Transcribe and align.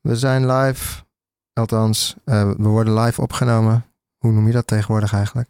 We 0.00 0.16
zijn 0.16 0.52
live, 0.52 1.02
althans, 1.52 2.16
uh, 2.24 2.50
we 2.50 2.68
worden 2.68 2.98
live 2.98 3.20
opgenomen. 3.20 3.84
Hoe 4.18 4.32
noem 4.32 4.46
je 4.46 4.52
dat 4.52 4.66
tegenwoordig 4.66 5.12
eigenlijk? 5.12 5.48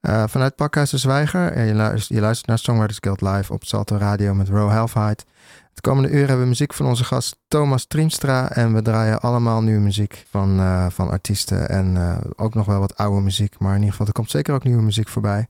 Uh, 0.00 0.24
vanuit 0.26 0.54
Pakhuis 0.54 0.90
de 0.90 0.98
Zwijger. 0.98 1.66
Je 1.66 1.74
luistert, 2.20 2.46
naar 2.46 2.58
Songwriters 2.58 2.98
Guild 3.00 3.20
live 3.20 3.52
op 3.52 3.64
Salto 3.64 3.96
Radio 3.96 4.34
met 4.34 4.48
Ro 4.48 4.68
Halfheid. 4.68 5.24
Het 5.70 5.80
komende 5.80 6.10
uur 6.10 6.18
hebben 6.18 6.40
we 6.40 6.46
muziek 6.46 6.74
van 6.74 6.86
onze 6.86 7.04
gast 7.04 7.36
Thomas 7.48 7.86
Triemstra. 7.86 8.50
En 8.50 8.74
we 8.74 8.82
draaien 8.82 9.20
allemaal 9.20 9.62
nieuwe 9.62 9.80
muziek 9.80 10.24
van, 10.30 10.60
uh, 10.60 10.86
van 10.90 11.10
artiesten. 11.10 11.68
En 11.68 12.18
ook 12.36 12.54
nog 12.54 12.66
wel 12.66 12.80
wat 12.80 12.96
oude 12.96 13.20
muziek. 13.20 13.58
Maar 13.58 13.70
in 13.70 13.76
ieder 13.76 13.90
geval, 13.90 14.06
er 14.06 14.12
komt 14.12 14.30
zeker 14.30 14.54
ook 14.54 14.64
nieuwe 14.64 14.82
muziek 14.82 15.08
voorbij. 15.08 15.46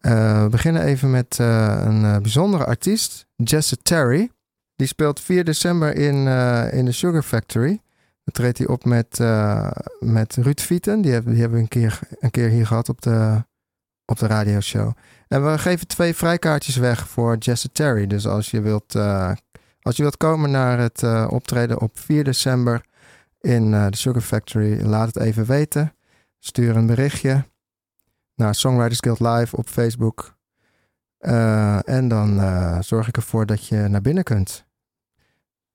We 0.00 0.46
beginnen 0.50 0.82
even 0.82 1.10
met 1.10 1.38
een 1.38 2.22
bijzondere 2.22 2.64
artiest, 2.64 3.26
Jesse 3.36 3.76
Terry. 3.76 4.30
Die 4.76 4.86
speelt 4.86 5.20
4 5.20 5.44
december 5.44 5.96
in, 5.96 6.26
in 6.72 6.84
de 6.84 6.92
Sugar 6.92 7.22
Factory. 7.22 7.80
Dan 8.24 8.34
treedt 8.34 8.58
hij 8.58 8.66
op 8.66 8.84
met, 8.84 9.18
met 10.00 10.36
Ruud 10.36 10.60
Vieten. 10.60 11.00
Die 11.00 11.12
hebben, 11.12 11.32
die 11.32 11.40
hebben 11.40 11.58
we 11.58 11.64
een 11.64 11.70
keer, 11.70 11.98
een 12.20 12.30
keer 12.30 12.48
hier 12.48 12.66
gehad 12.66 12.88
op 12.88 13.02
de, 13.02 13.44
op 14.04 14.18
de 14.18 14.26
radioshow. 14.26 14.92
En 15.28 15.50
we 15.50 15.58
geven 15.58 15.86
twee 15.86 16.14
vrijkaartjes 16.14 16.76
weg 16.76 17.08
voor 17.08 17.36
Jesse 17.36 17.72
Terry. 17.72 18.06
Dus 18.06 18.26
als 18.26 18.50
je 18.50 18.60
wilt, 18.60 18.94
uh, 18.94 19.32
als 19.80 19.96
je 19.96 20.02
wilt 20.02 20.16
komen 20.16 20.50
naar 20.50 20.78
het 20.78 21.02
uh, 21.02 21.26
optreden 21.30 21.80
op 21.80 21.98
4 21.98 22.24
december 22.24 22.84
in 23.40 23.72
uh, 23.72 23.86
de 23.90 23.96
Sugar 23.96 24.22
Factory, 24.22 24.82
laat 24.82 25.06
het 25.06 25.16
even 25.16 25.44
weten. 25.44 25.94
Stuur 26.38 26.76
een 26.76 26.86
berichtje 26.86 27.44
naar 28.34 28.54
Songwriters 28.54 29.00
Guild 29.00 29.20
Live 29.20 29.56
op 29.56 29.68
Facebook. 29.68 30.36
en 31.18 32.08
dan 32.08 32.40
zorg 32.82 33.08
ik 33.08 33.16
ervoor 33.16 33.46
dat 33.46 33.66
je 33.66 33.76
naar 33.76 34.00
binnen 34.00 34.24
kunt. 34.24 34.63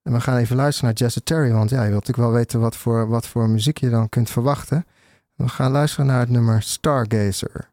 En 0.02 0.12
we 0.12 0.20
gaan 0.20 0.36
even 0.36 0.56
luisteren 0.56 0.88
naar 0.88 0.98
Jesse 0.98 1.22
Terry, 1.22 1.52
want 1.52 1.70
ja, 1.70 1.80
wilt 1.80 1.92
natuurlijk 1.92 2.18
wel 2.18 2.32
weten 2.32 2.60
wat 2.60 2.76
voor, 2.76 3.08
wat 3.08 3.26
voor 3.26 3.48
muziek 3.48 3.78
je 3.78 3.90
dan 3.90 4.08
kunt 4.08 4.30
verwachten. 4.30 4.86
We 5.34 5.48
gaan 5.48 5.70
luisteren 5.70 6.06
naar 6.06 6.20
het 6.20 6.28
nummer 6.28 6.62
Stargazer. 6.62 7.68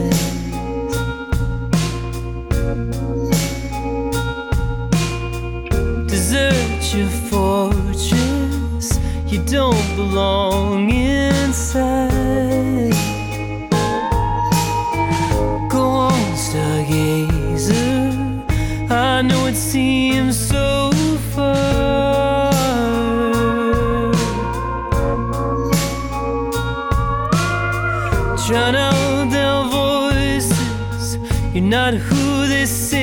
Your 6.93 7.09
fortress, 7.31 8.99
you 9.27 9.39
don't 9.45 9.97
belong 9.97 10.91
inside. 10.91 12.11
Go 15.71 15.83
on, 16.09 16.35
stargazer, 16.35 18.11
I 18.91 19.23
know 19.23 19.47
it 19.47 19.55
seems 19.55 20.37
so 20.37 20.91
far. 21.33 21.71
drown 28.49 28.75
out 28.75 29.31
their 29.31 29.63
voices. 29.79 31.19
You're 31.55 31.71
not 31.79 31.95
who 31.95 32.49
they 32.49 32.67
say 32.67 33.00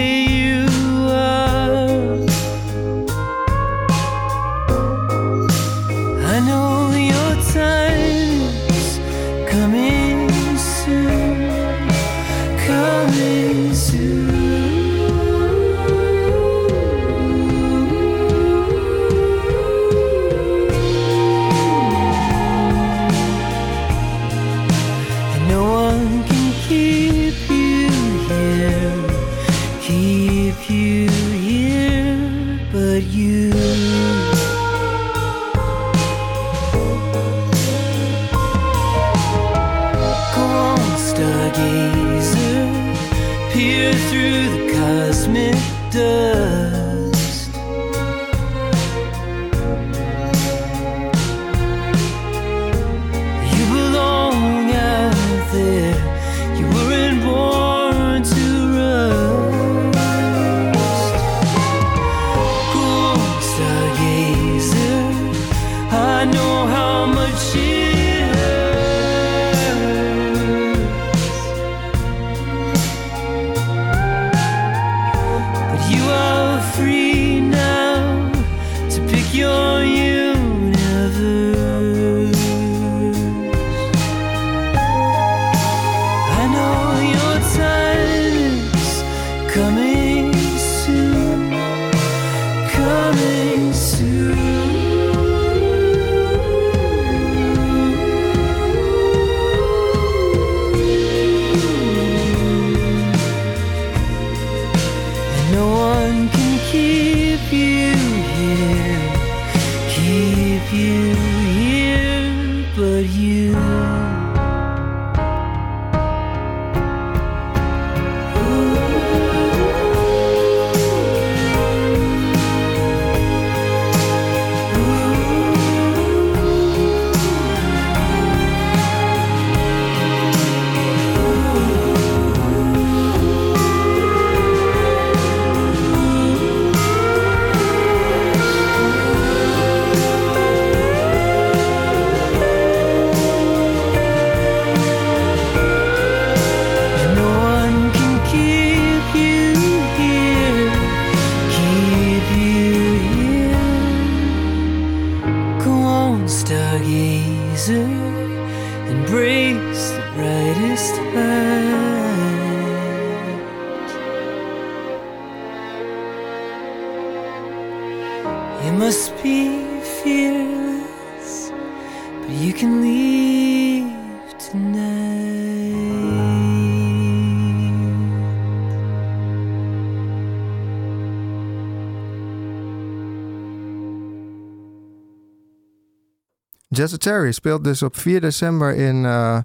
Jesse 186.78 186.98
Terry 186.98 187.32
speelt 187.32 187.64
dus 187.64 187.82
op 187.82 187.98
4 187.98 188.22
december 188.22 188.76
in, 188.76 189.06
eh, 189.06 189.38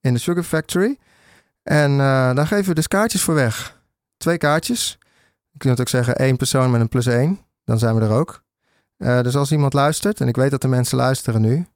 in 0.00 0.12
de 0.12 0.18
Sugar 0.18 0.42
Factory. 0.42 0.98
En 1.62 1.90
uh, 1.90 1.98
daar 2.34 2.46
geven 2.46 2.68
we 2.68 2.74
dus 2.74 2.88
kaartjes 2.88 3.22
voor 3.22 3.34
weg. 3.34 3.80
Twee 4.16 4.38
kaartjes. 4.38 4.98
Je 5.50 5.58
kunt 5.58 5.80
ook 5.80 5.88
zeggen 5.88 6.16
één 6.16 6.36
persoon 6.36 6.70
met 6.70 6.80
een 6.80 6.88
plus 6.88 7.06
één. 7.06 7.38
Dan 7.64 7.78
zijn 7.78 7.94
we 7.94 8.00
er 8.00 8.10
ook. 8.10 8.42
Uh, 8.98 9.20
dus 9.20 9.36
als 9.36 9.52
iemand 9.52 9.72
luistert, 9.72 10.20
en 10.20 10.28
ik 10.28 10.36
weet 10.36 10.50
dat 10.50 10.62
de 10.62 10.68
mensen 10.68 10.96
luisteren 10.96 11.40
nu. 11.40 11.66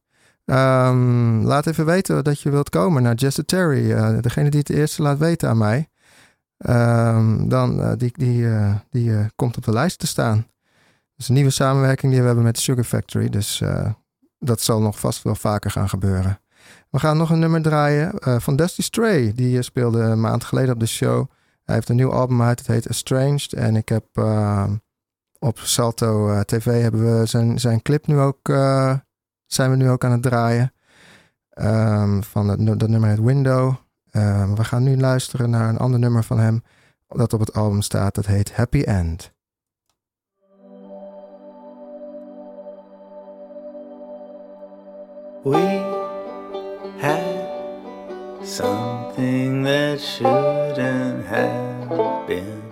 Um, 0.44 1.42
laat 1.42 1.66
even 1.66 1.86
weten 1.86 2.24
dat 2.24 2.40
je 2.40 2.50
wilt 2.50 2.68
komen 2.68 3.02
naar 3.02 3.14
Jesse 3.14 3.44
Terry. 3.44 4.20
Degene 4.20 4.50
die 4.50 4.60
het 4.60 4.70
eerste 4.70 5.02
laat 5.02 5.18
weten 5.18 5.48
aan 5.48 5.58
mij. 5.58 5.88
Um, 6.68 7.48
dan 7.48 7.96
die, 7.96 8.12
die, 8.12 8.48
die 8.90 9.26
komt 9.36 9.56
op 9.56 9.64
de 9.64 9.72
lijst 9.72 9.98
te 9.98 10.06
staan. 10.06 10.36
Dat 10.36 11.16
is 11.16 11.28
een 11.28 11.34
nieuwe 11.34 11.50
samenwerking 11.50 12.12
die 12.12 12.20
we 12.20 12.26
hebben 12.26 12.44
met 12.44 12.58
Sugar 12.58 12.84
Factory. 12.84 13.28
Dus 13.28 13.62
dat 14.44 14.60
zal 14.60 14.80
nog 14.80 14.98
vast 14.98 15.22
wel 15.22 15.34
vaker 15.34 15.70
gaan 15.70 15.88
gebeuren. 15.88 16.40
We 16.90 16.98
gaan 16.98 17.16
nog 17.16 17.30
een 17.30 17.38
nummer 17.38 17.62
draaien 17.62 18.12
uh, 18.28 18.38
van 18.38 18.56
Dusty 18.56 18.82
Stray. 18.82 19.32
Die 19.32 19.62
speelde 19.62 20.00
een 20.00 20.20
maand 20.20 20.44
geleden 20.44 20.74
op 20.74 20.80
de 20.80 20.86
show. 20.86 21.30
Hij 21.64 21.74
heeft 21.74 21.88
een 21.88 21.96
nieuw 21.96 22.12
album 22.12 22.42
uit, 22.42 22.58
het 22.58 22.66
heet 22.66 22.86
Estranged. 22.86 23.52
En 23.52 23.76
ik 23.76 23.88
heb 23.88 24.04
uh, 24.14 24.64
op 25.38 25.58
Salto 25.58 26.30
uh, 26.30 26.40
TV 26.40 26.82
hebben 26.82 27.18
we 27.18 27.26
zijn, 27.26 27.60
zijn 27.60 27.82
clip 27.82 28.06
nu 28.06 28.18
ook, 28.18 28.48
zijn 29.46 29.70
we 29.70 29.76
nu 29.76 29.90
ook 29.90 30.04
aan 30.04 30.12
het 30.12 30.22
draaien. 30.22 30.72
Um, 31.54 32.22
van 32.22 32.48
het, 32.48 32.78
dat 32.78 32.88
nummer 32.88 33.08
heet 33.08 33.20
Window. 33.20 33.74
Um, 34.12 34.54
we 34.54 34.64
gaan 34.64 34.82
nu 34.82 34.96
luisteren 34.96 35.50
naar 35.50 35.68
een 35.68 35.78
ander 35.78 36.00
nummer 36.00 36.24
van 36.24 36.38
hem. 36.38 36.62
Dat 37.08 37.32
op 37.32 37.40
het 37.40 37.54
album 37.54 37.82
staat, 37.82 38.14
dat 38.14 38.26
heet 38.26 38.52
Happy 38.52 38.80
End. 38.80 39.33
We 45.44 45.60
had 47.00 47.48
something 48.42 49.62
that 49.64 50.00
shouldn't 50.00 51.26
have 51.26 52.26
been. 52.26 52.63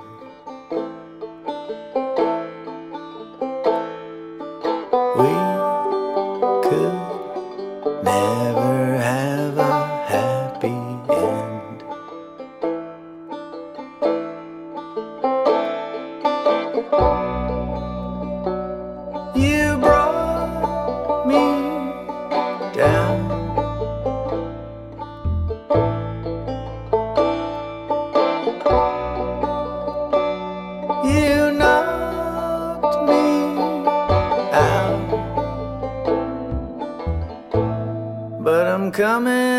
Amen. 39.13 39.52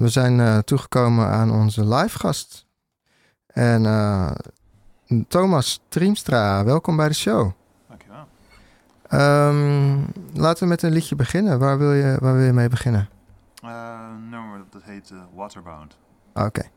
We 0.00 0.08
zijn 0.08 0.38
uh, 0.38 0.58
toegekomen 0.58 1.26
aan 1.26 1.50
onze 1.50 1.88
live 1.94 2.18
gast. 2.18 2.66
En 3.46 3.84
uh, 3.84 4.30
Thomas 5.28 5.80
Triemstra, 5.88 6.64
welkom 6.64 6.96
bij 6.96 7.08
de 7.08 7.14
show. 7.14 7.59
Um, 9.12 10.06
laten 10.34 10.62
we 10.62 10.68
met 10.68 10.82
een 10.82 10.92
liedje 10.92 11.16
beginnen. 11.16 11.58
Waar 11.58 11.78
wil 11.78 11.92
je, 11.92 12.16
waar 12.20 12.34
wil 12.34 12.44
je 12.44 12.52
mee 12.52 12.68
beginnen? 12.68 13.08
Uh, 13.64 13.70
een 14.14 14.28
nummer 14.28 14.60
dat 14.70 14.82
heet 14.82 15.10
uh, 15.10 15.18
Waterbound. 15.34 15.96
Oké. 16.34 16.46
Okay. 16.46 16.70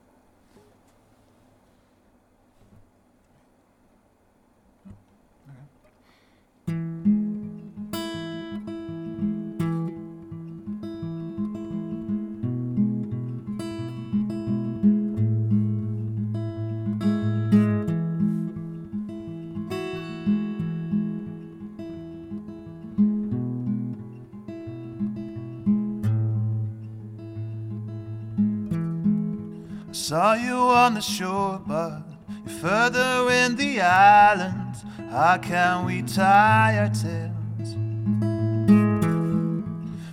Saw 30.13 30.33
you 30.35 30.53
on 30.53 30.93
the 30.93 31.01
shore, 31.01 31.59
but 31.65 32.03
You're 32.45 32.59
further 32.59 33.31
in 33.31 33.55
the 33.55 33.81
island. 33.81 34.75
How 35.09 35.39
can 35.39 35.85
we 35.85 36.03
tie 36.03 36.77
our 36.77 36.89
tails? 36.89 37.73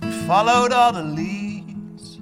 We 0.01 0.11
followed 0.25 0.71
all 0.71 0.91
the 0.91 1.03
leads 1.03 2.17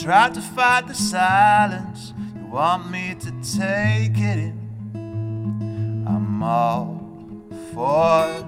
tried 0.00 0.34
to 0.34 0.40
fight 0.40 0.86
the 0.86 0.94
silence. 0.94 2.14
You 2.36 2.46
want 2.46 2.88
me 2.92 3.16
to 3.18 3.32
take 3.58 4.16
it 4.16 4.38
in? 4.38 6.04
I'm 6.06 6.40
all 6.40 7.02
for 7.72 8.46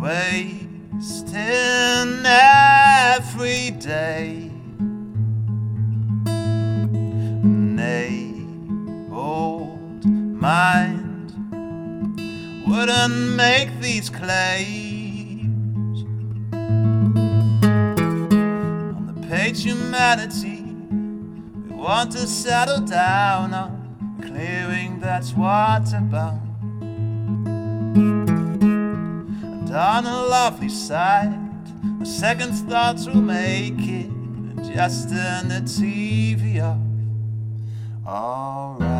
wasting 0.00 1.04
every 2.24 3.70
day. 3.72 4.43
An 7.84 9.10
old 9.12 10.06
mind 10.06 11.32
wouldn't 12.66 13.36
make 13.36 13.78
these 13.80 14.08
claims. 14.08 16.02
On 18.94 19.06
the 19.06 19.26
page, 19.28 19.62
humanity, 19.64 20.62
we 21.68 21.74
want 21.74 22.12
to 22.12 22.26
settle 22.26 22.80
down 22.80 23.52
on 23.52 24.16
clearing 24.22 24.98
that's 24.98 25.32
waterbound. 25.32 26.40
And 29.44 29.70
on 29.70 30.06
a 30.06 30.22
lovely 30.22 30.70
sight, 30.70 31.38
my 31.82 32.04
second 32.06 32.54
thoughts 32.54 33.06
will 33.06 33.20
make 33.20 33.78
it. 33.78 34.10
Just 34.72 35.10
turn 35.10 35.48
the 35.48 35.60
TV 35.60 36.62
off. 36.62 36.93
All 38.06 38.76
right. 38.78 38.93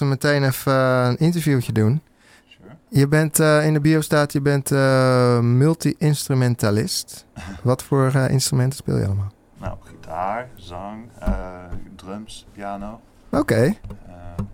We 0.00 0.06
meteen 0.06 0.44
even 0.44 0.72
eh, 0.72 1.06
een 1.08 1.18
interviewtje 1.18 1.72
doen. 1.72 2.02
Sure. 2.46 2.68
Je 2.88 3.08
bent 3.08 3.40
eh, 3.40 3.66
in 3.66 3.72
de 3.72 3.80
bio 3.80 4.00
staat, 4.00 4.32
je 4.32 4.40
bent 4.40 4.70
eh, 4.70 5.40
multi-instrumentalist. 5.40 7.26
Wat 7.62 7.82
voor 7.82 8.14
instrumenten 8.14 8.78
speel 8.78 8.96
je 8.96 9.06
allemaal? 9.06 9.32
Nou, 9.58 9.76
gitaar, 9.84 10.48
zang, 10.54 11.08
drums, 11.96 12.46
piano. 12.52 13.00
Oké, 13.30 13.74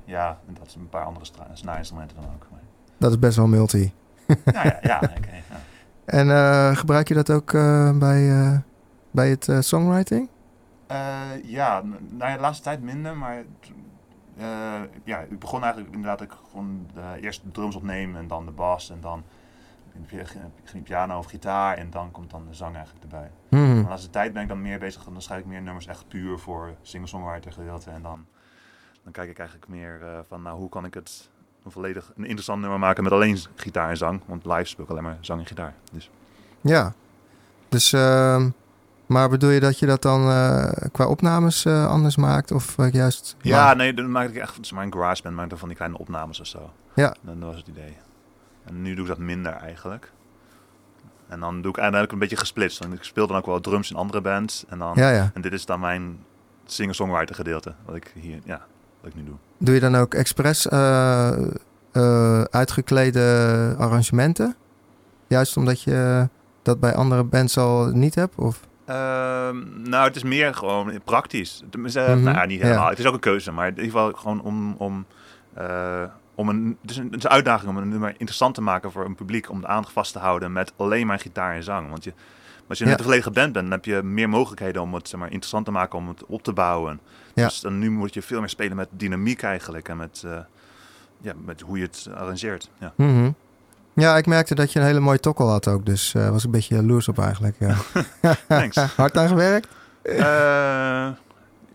ja, 0.04 0.38
en 0.48 0.54
dat 0.58 0.66
is 0.66 0.74
een 0.74 0.88
paar 0.88 1.04
andere 1.04 1.26
snaarinstrumenten 1.52 2.16
dan 2.16 2.24
ook. 2.34 2.46
Maar- 2.50 2.60
dat 2.98 3.10
is 3.10 3.18
best 3.18 3.36
wel 3.36 3.46
multi. 3.46 3.92
nou 4.26 4.66
ja, 4.66 4.78
ja, 4.82 5.00
oké. 5.02 5.30
ja. 5.30 5.56
En 6.04 6.76
gebruik 6.76 7.08
je 7.08 7.14
dat 7.14 7.30
ook 7.30 7.52
bij, 7.98 8.62
bij 9.10 9.28
het 9.28 9.48
songwriting? 9.60 10.28
Ja, 11.42 11.82
nou 12.10 12.30
ja, 12.30 12.34
de 12.34 12.40
laatste 12.40 12.62
tijd 12.64 12.82
minder, 12.82 13.16
maar 13.16 13.42
eh, 14.36 14.80
ja, 15.04 15.18
ik 15.18 15.38
begon 15.38 15.62
eigenlijk 15.62 15.94
inderdaad 15.94 16.20
ik 16.20 16.32
gewoon 16.50 16.90
eerst 17.20 17.42
de 17.42 17.50
drums 17.50 17.76
opneem 17.76 18.16
en 18.16 18.26
dan 18.28 18.44
de 18.44 18.52
bas 18.52 18.90
en 18.90 19.00
dan 19.00 19.24
ging 20.64 20.84
piano 20.84 21.18
of 21.18 21.26
gitaar 21.26 21.76
en 21.76 21.90
dan 21.90 22.10
komt 22.10 22.30
dan 22.30 22.46
de 22.48 22.54
zang 22.54 22.74
eigenlijk 22.74 23.04
erbij. 23.04 23.30
Hmm. 23.48 23.74
Maar 23.74 23.82
de 23.82 23.88
laatste 23.88 24.10
tijd 24.10 24.32
ben 24.32 24.42
ik 24.42 24.48
dan 24.48 24.62
meer 24.62 24.78
bezig, 24.78 25.04
dan 25.04 25.22
schrijf 25.22 25.40
ik 25.40 25.46
meer 25.46 25.62
nummers 25.62 25.86
echt 25.86 26.08
puur 26.08 26.38
voor 26.38 26.74
singer-songwriter 26.82 27.52
gedeelte 27.52 27.90
en 27.90 28.02
dan, 28.02 28.26
dan 29.02 29.12
kijk 29.12 29.30
ik 29.30 29.38
eigenlijk 29.38 29.68
meer 29.68 30.02
eh, 30.02 30.18
van 30.28 30.42
nou 30.42 30.58
hoe 30.58 30.68
kan 30.68 30.84
ik 30.84 30.94
het 30.94 31.30
een 31.64 31.70
volledig 31.70 32.12
een 32.16 32.24
interessant 32.24 32.60
nummer 32.60 32.78
maken 32.78 33.02
met 33.02 33.12
alleen 33.12 33.38
gitaar 33.54 33.88
en 33.88 33.96
zang, 33.96 34.20
want 34.26 34.44
live 34.44 34.64
speel 34.64 34.84
ik 34.84 34.90
alleen 34.90 35.02
maar 35.02 35.18
zang 35.20 35.40
en 35.40 35.46
gitaar. 35.46 35.74
Dus 35.92 36.10
Ja. 36.60 36.92
Dus, 37.68 37.92
ehm, 37.92 38.50
maar 39.06 39.28
bedoel 39.28 39.50
je 39.50 39.60
dat 39.60 39.78
je 39.78 39.86
dat 39.86 40.02
dan 40.02 40.28
eh, 40.30 40.70
qua 40.92 41.06
opnames 41.06 41.64
eh, 41.64 41.86
anders 41.86 42.16
maakt? 42.16 42.50
Of 42.50 42.78
eh, 42.78 42.92
juist... 42.92 43.36
Ja, 43.40 43.75
nee, 43.75 43.94
dan 43.94 44.10
maak 44.10 44.28
ik 44.28 44.36
echt, 44.36 44.72
maar 44.72 44.84
in 44.84 44.92
GarageBand 44.92 45.34
maak 45.34 45.44
ik 45.44 45.50
dan 45.50 45.58
van 45.58 45.68
die 45.68 45.76
kleine 45.76 45.98
opnames 45.98 46.40
of 46.40 46.46
zo. 46.46 46.70
Ja. 46.94 47.14
Dan 47.20 47.40
dat 47.40 47.48
was 47.48 47.58
het 47.58 47.66
idee. 47.68 47.96
En 48.64 48.82
nu 48.82 48.94
doe 48.94 49.04
ik 49.04 49.10
dat 49.10 49.18
minder 49.18 49.52
eigenlijk. 49.52 50.12
En 51.28 51.40
dan 51.40 51.62
doe 51.62 51.70
ik 51.70 51.78
eigenlijk 51.78 52.12
een 52.12 52.18
beetje 52.18 52.36
gesplitst. 52.36 52.78
Want 52.78 52.92
ik 52.92 53.02
speel 53.02 53.26
dan 53.26 53.36
ook 53.36 53.46
wel 53.46 53.60
drums 53.60 53.90
in 53.90 53.96
andere 53.96 54.20
bands. 54.20 54.64
En, 54.68 54.78
dan, 54.78 54.92
Ja, 54.94 55.10
ja. 55.10 55.30
en 55.34 55.40
dit 55.40 55.52
is 55.52 55.66
dan 55.66 55.80
mijn 55.80 56.18
singer-songwriter 56.64 57.34
gedeelte. 57.34 57.75
Wat 57.84 57.96
ik 57.96 58.12
hier, 58.14 58.40
ja, 58.44 58.60
wat 59.00 59.10
ik 59.10 59.16
nu 59.16 59.25
doe. 59.25 59.36
Doe 59.58 59.75
je 59.75 59.80
dan 59.80 59.94
ook 59.94 60.14
expres 60.14 60.68
uitgeklede 62.50 63.75
arrangementen? 63.78 64.56
Juist 65.26 65.56
omdat 65.56 65.82
je 65.82 66.28
dat 66.62 66.80
bij 66.80 66.94
andere 66.94 67.25
bands 67.25 67.58
al 67.58 67.86
niet 67.86 68.14
hebt? 68.14 68.34
Of? 68.36 68.60
Ehm, 68.86 69.88
nou, 69.90 70.04
het 70.06 70.16
is 70.16 70.22
meer 70.22 70.54
gewoon 70.54 71.00
praktisch. 71.04 71.62
Mhm, 71.76 71.82
nou 72.22 72.36
ja, 72.36 72.44
niet 72.44 72.60
helemaal. 72.62 72.84
ja. 72.84 72.90
Het 72.90 72.98
is 72.98 73.06
ook 73.06 73.14
een 73.14 73.20
keuze, 73.20 73.52
maar 73.52 73.66
in 73.66 73.74
ieder 73.74 73.84
geval 73.90 74.12
gewoon 74.12 74.40
om... 74.42 74.74
om 74.78 75.06
eh, 75.54 76.02
om 76.34 76.48
een, 76.48 76.78
het, 76.80 76.90
is 76.90 76.96
een, 76.96 77.04
het 77.04 77.16
is 77.16 77.24
een 77.24 77.30
uitdaging 77.30 77.70
om 77.70 77.76
een 77.76 77.88
nummer 77.88 78.10
interessant 78.10 78.54
te 78.54 78.60
maken 78.60 78.92
voor 78.92 79.04
een 79.04 79.14
publiek. 79.14 79.50
Om 79.50 79.60
de 79.60 79.66
aandacht 79.66 79.92
vast 79.92 80.12
te 80.12 80.18
houden 80.18 80.52
met 80.52 80.72
alleen 80.76 81.06
maar 81.06 81.18
gitaar 81.18 81.54
en 81.54 81.62
zang. 81.62 81.88
Want 81.90 82.04
je, 82.04 82.12
als 82.68 82.78
je 82.78 82.84
Ja. 82.84 82.90
net 82.90 82.98
een 82.98 83.04
volledige 83.04 83.30
band 83.30 83.52
bent, 83.52 83.64
dan 83.64 83.74
heb 83.74 83.84
je 83.84 84.02
meer 84.02 84.28
mogelijkheden 84.28 84.82
om 84.82 84.94
het 84.94 85.08
zeg 85.08 85.20
maar, 85.20 85.28
interessant 85.30 85.64
te 85.64 85.70
maken. 85.70 85.98
Om 85.98 86.08
het 86.08 86.26
op 86.26 86.42
te 86.42 86.52
bouwen. 86.52 87.00
Ja. 87.34 87.44
Dus 87.44 87.60
dan 87.60 87.78
nu 87.78 87.90
moet 87.90 88.14
je 88.14 88.22
veel 88.22 88.40
meer 88.40 88.48
spelen 88.48 88.76
met 88.76 88.88
dynamiek 88.90 89.42
eigenlijk. 89.42 89.88
En 89.88 89.96
met, 89.96 90.22
eh, 90.26 90.38
ja, 91.20 91.32
met 91.44 91.60
hoe 91.60 91.78
je 91.78 91.84
het 91.84 92.08
arrangeert. 92.14 92.70
Ja. 92.78 92.92
Mhm. 92.96 93.30
Ja, 93.96 94.16
ik 94.16 94.26
merkte 94.26 94.54
dat 94.54 94.72
je 94.72 94.78
een 94.78 94.84
hele 94.84 95.00
mooie 95.00 95.20
tokkel 95.20 95.48
had 95.48 95.68
ook. 95.68 95.86
Dus 95.86 96.14
eh 96.14 96.30
was 96.30 96.44
een 96.44 96.50
beetje 96.50 96.74
jaloers 96.74 97.08
op 97.08 97.18
eigenlijk. 97.18 97.56
Ja. 97.58 97.76
Thanks. 98.48 98.76
Hard 98.96 99.16
aan 99.16 99.28
gewerkt? 99.28 99.68
Eh, 100.02 101.08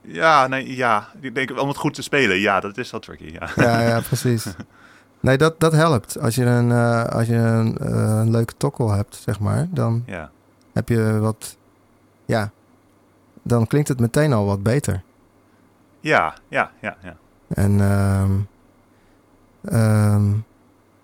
ja, 0.02 0.48
nee, 0.48 0.76
ja. 0.76 1.08
Ik 1.20 1.36
denk 1.36 1.60
om 1.60 1.68
het 1.68 1.78
goed 1.78 1.94
te 1.94 2.02
spelen, 2.02 2.40
ja, 2.40 2.60
dat 2.60 2.78
is 2.78 2.92
wel 2.92 3.00
tricky. 3.00 3.32
Ja. 3.32 3.50
Ja, 3.56 3.82
ja, 3.82 4.00
precies. 4.00 4.46
Nee, 5.20 5.38
dat, 5.38 5.60
dat 5.60 5.72
helpt. 5.72 6.20
Als 6.20 6.36
je, 6.36 6.46
een, 6.46 6.72
eh, 6.72 7.06
als 7.06 7.28
je 7.28 7.36
een, 7.36 7.94
een 7.94 8.32
leuke 8.32 8.54
tokkel 8.58 8.92
hebt, 8.92 9.16
zeg 9.16 9.40
maar, 9.40 9.68
dan 9.70 10.04
ja. 10.06 10.32
heb 10.74 10.90
je 10.90 11.20
wat... 11.20 11.58
Ja, 12.26 12.52
dan 13.44 13.68
klinkt 13.68 13.88
het 13.88 14.00
meteen 14.00 14.34
al 14.34 14.46
wat 14.46 14.64
beter. 14.64 15.04
Ja, 16.00 16.34
ja, 16.48 16.72
ja, 16.82 16.98
ja. 17.04 17.16
En 17.48 17.82
ehm, 19.62 20.34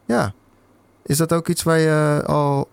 ja, 0.05 0.33
is 1.07 1.17
dat 1.17 1.33
ook 1.33 1.47
iets 1.47 1.63
waar 1.63 1.77
je 1.79 2.23
al, 2.25 2.67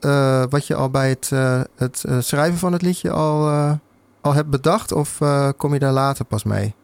eh, 0.00 0.44
wat 0.50 0.66
je 0.66 0.74
al 0.74 0.90
bij 0.90 1.08
het, 1.08 1.30
eh, 1.32 1.60
het 1.76 2.04
eh, 2.04 2.16
schrijven 2.20 2.58
van 2.58 2.72
het 2.72 2.82
liedje 2.82 3.10
al, 3.10 3.48
eh, 3.48 3.72
al 4.20 4.34
hebt 4.34 4.50
bedacht? 4.50 4.92
Of 4.92 5.20
eh, 5.20 5.48
kom 5.56 5.72
je 5.72 5.78
daar 5.78 5.92
later 5.92 6.24
pas 6.24 6.44
mee? 6.44 6.74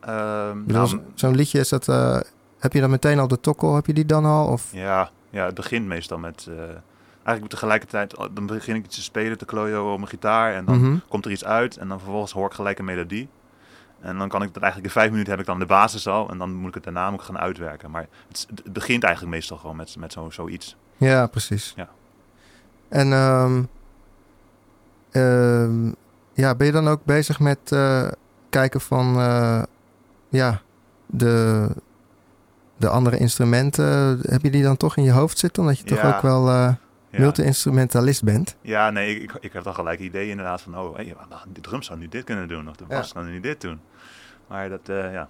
Ehm, 0.00 0.58
nou, 0.66 0.86
zo- 0.88 1.00
Zo'n 1.14 1.34
liedje 1.34 1.58
is 1.58 1.68
dat, 1.68 1.88
eh, 1.88 2.20
heb 2.58 2.72
je 2.72 2.80
dan 2.80 2.90
meteen 2.90 3.18
al 3.18 3.28
de 3.28 3.40
tokkel, 3.40 3.74
heb 3.74 3.86
je 3.86 3.92
die 3.94 4.06
dan 4.06 4.24
al? 4.24 4.46
Of, 4.46 4.68
ja, 4.72 5.10
ja, 5.30 5.44
het 5.44 5.54
begint 5.54 5.86
meestal 5.86 6.18
met... 6.18 6.46
eh, 6.48 6.54
eigenlijk 7.22 7.48
tegelijkertijd, 7.60 8.16
dan 8.32 8.46
begin 8.46 8.74
ik 8.76 8.84
iets 8.84 8.94
te 8.96 9.02
spelen, 9.02 9.38
te 9.38 9.44
klooien 9.44 9.82
op 9.84 9.96
mijn 9.96 10.08
gitaar. 10.08 10.54
En 10.54 10.64
dan 10.64 10.78
Mhm. 10.78 10.96
komt 11.08 11.24
er 11.24 11.30
iets 11.30 11.44
uit 11.44 11.76
en 11.76 11.88
dan 11.88 11.98
vervolgens 12.00 12.32
hoor 12.32 12.46
ik 12.46 12.52
gelijk 12.52 12.78
een 12.78 12.84
melodie. 12.84 13.28
En 14.00 14.18
dan 14.18 14.28
kan 14.28 14.42
ik 14.42 14.54
dat 14.54 14.62
eigenlijk 14.62 14.94
in 14.94 15.00
vijf 15.00 15.10
minuten 15.10 15.30
heb 15.30 15.40
ik 15.40 15.46
dan 15.46 15.58
de 15.58 15.66
basis 15.66 16.06
al. 16.06 16.30
En 16.30 16.38
dan 16.38 16.54
moet 16.54 16.68
ik 16.68 16.74
het 16.74 16.84
daarna 16.84 17.12
ik 17.12 17.20
gaan 17.20 17.38
uitwerken. 17.38 17.90
Maar 17.90 18.06
het, 18.28 18.72
begint 18.72 19.04
eigenlijk 19.04 19.34
meestal 19.34 19.56
gewoon 19.56 19.76
met, 19.76 19.96
met 19.98 20.12
zo, 20.12 20.30
zoiets. 20.30 20.76
Ja, 20.96 21.26
precies. 21.26 21.72
Ja. 21.76 21.88
En 22.88 23.12
ehm, 23.12 23.62
ehm, 25.10 25.86
ja, 26.32 26.54
ben 26.54 26.66
je 26.66 26.72
dan 26.72 26.88
ook 26.88 27.04
bezig 27.04 27.40
met 27.40 27.72
eh, 27.72 28.08
kijken 28.50 28.80
van 28.80 29.16
eh, 29.16 29.62
ja, 30.28 30.60
de, 31.06 31.68
de 32.76 32.88
andere 32.88 33.18
instrumenten? 33.18 34.18
Heb 34.22 34.42
je 34.42 34.50
die 34.50 34.62
dan 34.62 34.76
toch 34.76 34.96
in 34.96 35.02
je 35.02 35.12
hoofd 35.12 35.38
zitten? 35.38 35.62
Omdat 35.62 35.78
je 35.78 35.84
toch 35.84 36.04
ook 36.04 36.22
wel 36.22 36.48
eh 36.48 36.72
Ja, 37.10 37.20
multi-instrumentalist 37.20 38.24
bent? 38.24 38.56
ja 38.60 38.90
nee, 38.90 39.20
ik, 39.20 39.32
ik 39.40 39.52
heb 39.52 39.62
dan 39.62 39.74
gelijk 39.74 40.00
idee 40.00 40.28
inderdaad 40.28 40.60
van... 40.60 40.78
Oh, 40.78 40.96
hey, 40.96 41.14
de 41.52 41.60
drum 41.60 41.82
zou 41.82 41.98
nu 41.98 42.08
dit 42.08 42.24
kunnen 42.24 42.48
doen. 42.48 42.68
Of 42.68 42.76
de 42.76 42.84
bas 42.84 43.06
Ja. 43.06 43.12
kan 43.12 43.30
nu 43.30 43.40
dit 43.40 43.60
doen. 43.60 43.80
Maar 44.46 44.68
dat, 44.68 44.88
eh, 44.88 45.12
ja... 45.12 45.28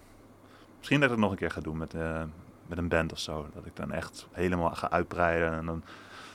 Misschien 0.78 1.00
dat 1.00 1.08
ik 1.08 1.14
het 1.14 1.24
nog 1.24 1.30
een 1.30 1.38
keer 1.38 1.50
ga 1.50 1.60
doen 1.60 1.76
met, 1.78 1.94
eh, 1.94 2.22
met 2.66 2.78
een 2.78 2.88
band 2.88 3.12
of 3.12 3.18
zo. 3.18 3.46
Dat 3.54 3.66
ik 3.66 3.76
dan 3.76 3.92
echt 3.92 4.26
helemaal 4.32 4.70
ga 4.74 4.90
uitbreiden. 4.90 5.52
En 5.52 5.66
dan 5.66 5.82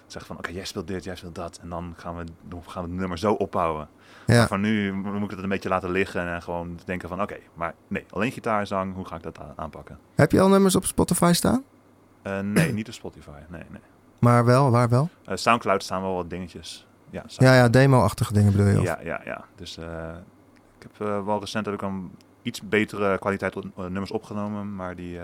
zeg 0.07 0.25
van, 0.25 0.37
oké, 0.37 0.51
jij 0.51 0.65
speelt 0.65 0.87
dit, 0.87 1.03
jij 1.03 1.15
speelt 1.15 1.35
dat. 1.35 1.59
En 1.61 1.69
dan 1.69 1.93
gaan 1.97 2.15
we, 2.17 2.23
dan 2.47 2.63
gaan 2.67 2.83
we 2.83 2.89
het 2.89 2.97
nummer 2.99 3.17
zo 3.17 3.33
opbouwen. 3.33 3.87
Ja, 4.25 4.47
Van 4.47 4.61
nu 4.61 4.93
moet 4.93 5.23
ik 5.23 5.29
het 5.29 5.43
een 5.43 5.49
beetje 5.49 5.69
laten 5.69 5.91
liggen 5.91 6.27
en 6.27 6.41
gewoon 6.41 6.79
denken 6.85 7.09
van... 7.09 7.21
Oké, 7.21 7.37
maar 7.53 7.73
nee, 7.87 8.05
alleen 8.09 8.31
gitaar 8.31 8.59
en 8.59 8.67
zang, 8.67 8.93
hoe 8.95 9.05
ga 9.05 9.15
ik 9.15 9.23
dat 9.23 9.39
aanpakken? 9.55 9.99
heb 10.15 10.31
je 10.31 10.41
al 10.41 10.49
nummers 10.49 10.75
op 10.75 10.85
Spotify 10.85 11.31
staan? 11.33 11.63
Eh, 12.21 12.39
nee, 12.39 12.73
niet 12.73 12.87
op 12.87 12.93
Spotify. 12.93 13.29
Nee, 13.49 13.63
nee. 13.69 13.81
Maar 14.19 14.45
wel, 14.45 14.72
waar 14.72 14.89
wel? 14.89 15.10
Eh, 15.25 15.36
Soundcloud 15.36 15.84
staan 15.84 16.01
wel 16.01 16.15
wat 16.15 16.29
dingetjes. 16.29 16.88
Ja, 17.10 17.24
Ja, 17.27 17.55
ja, 17.55 17.69
demo-achtige 17.69 18.34
dingen 18.34 18.51
bedoel 18.51 18.67
je? 18.67 18.77
of? 18.79 18.84
ja, 18.86 19.00
ja, 19.03 19.22
ja. 19.25 19.43
Dus 19.55 19.77
eh, 19.77 19.86
ik 20.79 20.88
heb 20.98 21.07
eh, 21.07 21.25
wel 21.25 21.39
recent 21.39 21.65
heb 21.65 21.74
ik 21.75 21.81
een 21.81 22.12
iets 22.41 22.62
betere 22.62 23.17
kwaliteit 23.19 23.55
nummers 23.75 24.12
opgenomen. 24.12 24.75
Maar 24.75 24.95
die 24.95 25.19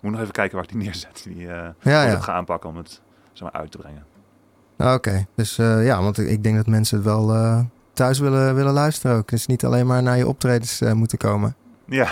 moet 0.00 0.12
nog 0.12 0.20
even 0.20 0.32
kijken 0.32 0.54
waar 0.56 0.64
ik 0.64 0.70
die 0.72 0.82
neerzet. 0.84 1.20
Die 1.24 1.46
Ja, 1.46 1.74
ja. 1.82 2.20
ga 2.20 2.32
aanpakken 2.32 2.70
om 2.70 2.76
het 2.76 3.00
zeg 3.32 3.42
maar, 3.52 3.60
uit 3.60 3.70
te 3.70 3.78
brengen. 3.78 4.04
Ah, 4.76 4.94
Oké, 4.94 5.26
dus 5.34 5.56
ja, 5.56 6.02
want 6.02 6.18
ik 6.18 6.42
denk 6.42 6.56
dat 6.56 6.66
mensen 6.66 6.96
het 6.96 7.06
wel 7.06 7.34
thuis 7.92 8.18
willen, 8.18 8.54
willen 8.54 8.72
luisteren 8.72 9.16
ook. 9.16 9.28
Dus 9.28 9.46
niet 9.46 9.64
alleen 9.64 9.86
maar 9.86 10.02
naar 10.02 10.16
je 10.16 10.26
optredens 10.28 10.80
moeten 10.80 11.18
komen. 11.18 11.56
Ja. 11.84 12.08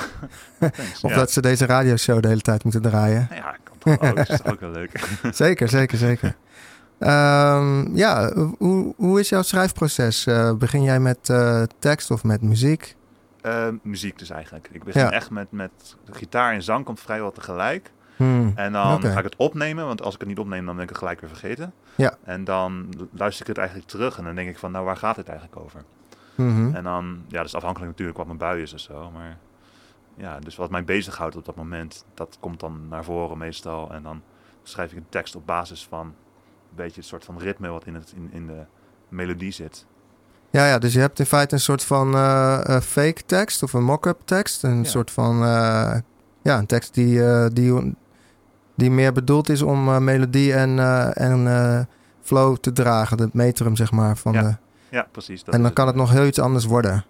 Of 1.03 1.11
ja. 1.11 1.15
dat 1.15 1.31
ze 1.31 1.41
deze 1.41 1.67
radioshow 1.67 2.23
de 2.23 2.29
hele 2.29 2.41
tijd 2.41 2.65
moeten 2.65 2.83
draaien. 2.83 3.29
Ja, 3.31 3.57
ook. 3.85 4.17
Dat 4.17 4.29
is 4.29 4.45
ook 4.53 4.61
wel 4.61 4.71
leuk. 4.71 5.19
zeker, 5.33 5.69
zeker, 5.69 5.99
zeker. 5.99 6.37
Ehm, 6.99 7.97
ja, 7.97 8.33
hoe, 8.59 8.95
hoe 8.97 9.21
is 9.21 9.29
jouw 9.29 9.43
schrijfproces? 9.43 10.27
Eh, 10.27 10.53
begin 10.55 10.83
jij 10.83 11.01
met 11.01 11.29
eh, 11.29 11.63
tekst 11.79 12.11
of 12.11 12.25
met 12.25 12.43
muziek? 12.43 12.97
Eh, 13.41 13.67
muziek 13.83 14.19
dus 14.19 14.31
eigenlijk. 14.31 14.69
Ik 14.73 14.85
begin 14.85 15.03
Ja. 15.03 15.11
echt 15.11 15.31
met, 15.31 15.47
met 15.53 15.71
gitaar 16.11 16.53
en 16.53 16.63
zang 16.63 16.85
komt 16.85 17.01
vrijwel 17.01 17.33
tegelijk. 17.33 17.93
Hmm, 18.17 18.53
En 18.55 18.73
dan 18.73 19.03
ga 19.03 19.19
ik 19.19 19.25
het 19.25 19.37
opnemen, 19.37 19.87
want 19.87 20.03
als 20.03 20.15
ik 20.15 20.21
het 20.21 20.29
niet 20.29 20.39
opneem, 20.39 20.67
dan 20.67 20.75
ben 20.75 20.83
ik 20.85 20.89
het 20.89 20.99
gelijk 20.99 21.21
weer 21.21 21.29
vergeten. 21.31 21.73
Ja. 21.95 22.15
En 22.25 22.45
dan 22.45 22.89
luister 23.13 23.41
ik 23.43 23.49
het 23.49 23.59
eigenlijk 23.59 23.89
terug 23.89 24.19
en 24.19 24.25
dan 24.25 24.35
denk 24.35 24.49
ik 24.49 24.59
van, 24.59 24.71
nou, 24.73 24.85
waar 24.85 24.97
gaat 24.97 25.17
het 25.17 25.29
eigenlijk 25.29 25.59
over? 25.61 25.83
mhm. 26.35 26.75
En 26.75 26.85
dan, 26.85 27.19
ja, 27.29 27.37
dat 27.37 27.47
is 27.47 27.55
afhankelijk 27.55 27.91
natuurlijk 27.91 28.17
wat 28.19 28.27
mijn 28.27 28.39
bui 28.39 28.63
is 28.63 28.73
of 28.75 28.81
zo, 28.81 29.11
maar 29.11 29.37
ja, 30.17 30.39
dus 30.39 30.57
wat 30.57 30.71
mij 30.71 30.85
bezighoudt 30.85 31.37
op 31.37 31.45
dat 31.45 31.57
moment, 31.57 32.05
dat 32.15 32.37
komt 32.41 32.61
dan 32.61 32.89
naar 32.89 33.05
voren 33.05 33.39
meestal. 33.39 33.93
En 33.93 34.03
dan 34.03 34.23
schrijf 34.63 34.91
ik 34.91 34.97
een 34.97 35.07
tekst 35.09 35.37
op 35.37 35.47
basis 35.47 35.87
van 35.89 36.07
een 36.07 36.15
beetje 36.77 37.01
het 37.01 37.09
soort 37.09 37.25
van 37.25 37.39
ritme 37.39 37.69
wat 37.69 37.87
in, 37.87 37.95
het, 37.95 38.13
in, 38.17 38.29
in 38.33 38.47
de 38.47 38.63
melodie 39.09 39.51
zit. 39.53 39.87
Ja, 40.51 40.67
ja, 40.67 40.79
dus 40.79 40.93
je 40.93 41.01
hebt 41.01 41.19
in 41.19 41.27
feite 41.27 41.55
een 41.55 41.61
soort 41.61 41.85
van 41.85 42.15
eh, 42.15 42.77
eh, 42.77 42.81
fake 42.83 43.23
tekst 43.27 43.63
of 43.63 43.73
een 43.73 43.85
mock-up 43.85 44.21
tekst. 44.25 44.63
Een 44.63 44.77
Ja. 44.83 44.85
soort 44.85 45.11
van, 45.11 45.35
eh, 45.45 45.97
ja, 46.43 46.59
een 46.59 46.67
tekst 46.67 46.95
die, 46.95 47.21
die, 47.53 47.95
die 48.75 48.91
meer 48.91 49.13
bedoeld 49.13 49.49
is 49.49 49.63
om 49.63 50.05
melodie 50.05 50.55
en, 50.55 50.79
en 51.15 51.89
flow 52.21 52.57
te 52.57 52.73
dragen. 52.73 53.21
Het 53.21 53.35
metrum, 53.35 53.77
zeg 53.77 53.93
maar. 53.93 54.17
Van 54.17 54.33
Ja, 54.33 54.43
de, 54.43 54.57
Ja, 54.91 55.07
precies. 55.13 55.45
dat 55.45 55.55
en 55.55 55.63
dan 55.63 55.73
kan 55.73 55.87
het 55.87 55.97
nog 55.97 56.11
heel 56.11 56.27
iets 56.27 56.39
anders 56.39 56.65
worden. 56.65 57.05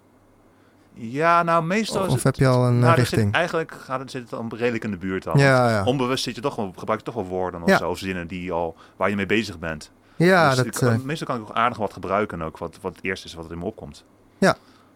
Ja, 0.97 1.43
nou 1.43 1.63
meestal 1.65 2.01
is 2.05 2.07
Of 2.07 2.13
het... 2.13 2.23
heb 2.23 2.35
je 2.35 2.47
al 2.47 2.65
een 2.67 2.73
eh, 2.73 2.79
nou, 2.79 2.89
zit- 2.99 3.09
richting? 3.09 3.33
eigenlijk 3.33 3.71
gaat 3.83 3.99
het, 3.99 4.11
zit 4.11 4.21
het 4.21 4.29
dan 4.29 4.51
redelijk 4.55 4.83
in 4.83 4.91
de 4.91 4.97
buurt 4.97 5.27
al. 5.27 5.37
Ja, 5.37 5.69
ja. 5.69 5.83
Onbewust 5.83 6.23
zit 6.23 6.35
je 6.35 6.41
toch 6.41 6.55
wel, 6.55 6.73
gebruik 6.77 6.99
je 6.99 7.05
toch 7.05 7.15
wel 7.15 7.25
woorden 7.25 7.61
of 7.61 7.69
Ja. 7.69 7.77
zo, 7.77 7.89
of 7.89 7.97
zinnen 7.97 8.27
die 8.27 8.51
al, 8.51 8.75
waar 8.95 9.09
je 9.09 9.15
mee 9.15 9.25
bezig 9.25 9.59
bent. 9.59 9.91
Ja, 10.15 10.47
Dus 10.47 10.57
dat, 10.57 10.65
ik- 10.65 10.75
eh, 10.81 10.95
meestal 10.97 11.27
kan 11.27 11.35
ik 11.35 11.41
ook 11.41 11.55
aardig 11.55 11.77
wat 11.77 11.93
gebruiken 11.93 12.41
ook, 12.41 12.57
wat, 12.57 12.77
wat 12.81 12.95
het 12.95 13.03
eerste 13.03 13.27
is 13.27 13.33
wat 13.33 13.45
er 13.45 13.51
in 13.51 13.57
me 13.57 13.65
opkomt. 13.65 14.03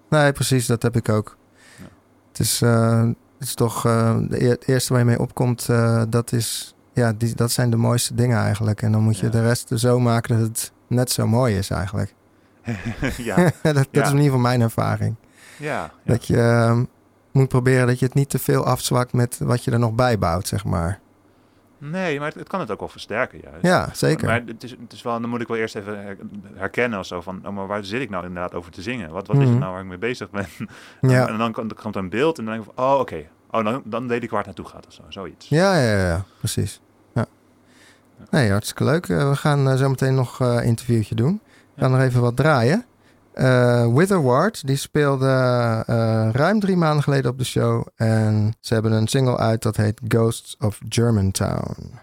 nee, 0.09 0.31
precies, 0.31 0.65
dat 0.65 0.81
heb 0.81 0.95
ik 0.95 1.09
ook. 1.09 1.37
Ja. 1.77 1.83
Het 2.29 2.39
is, 2.39 2.61
eh, 2.61 3.01
het 3.39 3.47
is 3.47 3.53
toch 3.53 3.85
eh, 3.85 4.17
de 4.27 4.37
het 4.37 4.67
eerste 4.67 4.89
waar 4.93 5.01
je 5.01 5.07
mee 5.07 5.19
opkomt, 5.19 5.69
eh, 5.69 6.03
dat, 6.09 6.31
is, 6.31 6.75
ja, 6.93 7.13
die, 7.13 7.35
dat 7.35 7.51
zijn 7.51 7.69
de 7.69 7.75
mooiste 7.77 8.15
dingen 8.15 8.37
eigenlijk. 8.37 8.81
En 8.81 8.91
dan 8.91 9.01
moet 9.03 9.17
je 9.17 9.25
Ja. 9.25 9.31
de 9.31 9.41
rest 9.41 9.71
zo 9.75 9.99
maken 9.99 10.37
dat 10.39 10.47
het 10.47 10.71
net 10.87 11.11
zo 11.11 11.27
mooi 11.27 11.57
is 11.57 11.69
eigenlijk. 11.69 12.13
ja, 13.17 13.35
dat 13.63 13.73
dat 13.73 13.87
Ja. 13.91 14.01
is 14.01 14.07
in 14.09 14.15
ieder 14.15 14.23
geval 14.23 14.39
mijn 14.39 14.61
ervaring. 14.61 15.15
Ja. 15.59 15.91
Dat 16.05 16.27
je 16.27 16.37
ehm, 16.37 16.83
moet 17.31 17.47
proberen 17.47 17.87
dat 17.87 17.99
je 17.99 18.05
het 18.05 18.13
niet 18.13 18.29
te 18.29 18.39
veel 18.39 18.65
afzwakt 18.65 19.13
met 19.13 19.37
wat 19.43 19.63
je 19.63 19.71
er 19.71 19.79
nog 19.79 19.93
bij 19.93 20.17
bouwt, 20.19 20.47
zeg 20.47 20.65
maar. 20.65 20.99
Nee, 21.81 22.17
maar 22.19 22.27
het, 22.27 22.35
het 22.39 22.47
kan 22.47 22.59
het 22.59 22.71
ook 22.71 22.79
wel 22.79 22.87
versterken 22.87 23.39
juist. 23.43 23.65
Ja, 23.65 23.89
zeker. 23.93 24.27
Maar 24.27 24.43
het 24.45 24.63
is, 24.63 24.71
het 24.71 24.93
is 24.93 25.01
wel, 25.01 25.19
dan 25.21 25.29
moet 25.29 25.41
ik 25.41 25.47
wel 25.47 25.57
eerst 25.57 25.75
even 25.75 26.01
her- 26.03 26.17
herkennen 26.53 26.99
of 26.99 27.05
zo 27.05 27.21
van, 27.21 27.41
oh, 27.47 27.53
maar 27.55 27.67
waar 27.67 27.83
zit 27.83 28.01
ik 28.01 28.09
nou 28.09 28.25
inderdaad 28.25 28.53
over 28.53 28.71
te 28.71 28.81
zingen? 28.81 29.09
Wat, 29.11 29.27
wat 29.27 29.35
is 29.35 29.41
Mhm. 29.41 29.51
het 29.51 29.59
nou 29.59 29.71
waar 29.71 29.81
ik 29.81 29.87
mee 29.87 29.97
bezig 29.97 30.29
ben? 30.29 30.45
ja. 31.11 31.27
En 31.27 31.37
dan 31.37 31.51
komt 31.51 31.73
komt 31.73 31.95
er 31.95 32.01
een 32.01 32.09
beeld 32.09 32.37
en 32.37 32.45
dan 32.45 32.53
denk 32.53 32.65
ik 32.67 32.71
van, 32.75 32.85
oh 32.85 32.99
oké, 32.99 33.25
oh, 33.51 33.63
dan, 33.63 33.81
dan 33.85 34.07
weet 34.07 34.23
ik 34.23 34.29
waar 34.29 34.37
het 34.45 34.47
naartoe 34.47 34.65
gaat 34.73 34.87
of 34.87 34.93
zo, 34.93 35.01
zoiets. 35.09 35.49
Ja, 35.49 35.75
ja, 35.81 35.91
ja, 35.97 36.07
ja, 36.07 36.23
precies. 36.39 36.81
Ja. 37.13 37.25
Nee, 38.29 38.51
hartstikke 38.51 38.83
leuk. 38.83 39.09
Eh, 39.09 39.29
we 39.29 39.35
gaan 39.35 39.69
eh, 39.69 39.75
zo 39.75 39.89
meteen 39.89 40.15
nog 40.15 40.41
eh, 40.41 40.53
een 40.53 40.63
interviewtje 40.63 41.15
doen. 41.15 41.41
We 41.75 41.81
gaan 41.81 41.91
nog 41.91 42.01
even 42.01 42.21
wat 42.21 42.35
draaien. 42.35 42.85
Eh 43.39 43.87
Witherward, 43.93 44.67
die 44.67 44.75
speelde 44.75 45.27
eh, 45.87 46.29
ruim 46.31 46.59
drie 46.59 46.77
maanden 46.77 47.03
geleden 47.03 47.31
op 47.31 47.37
de 47.37 47.43
show. 47.43 47.87
En 47.95 48.53
ze 48.59 48.73
hebben 48.73 48.91
een 48.91 49.07
single 49.07 49.37
uit 49.37 49.61
dat 49.61 49.77
heet 49.77 50.01
Ghosts 50.07 50.55
of 50.59 50.79
Germantown. 50.89 51.99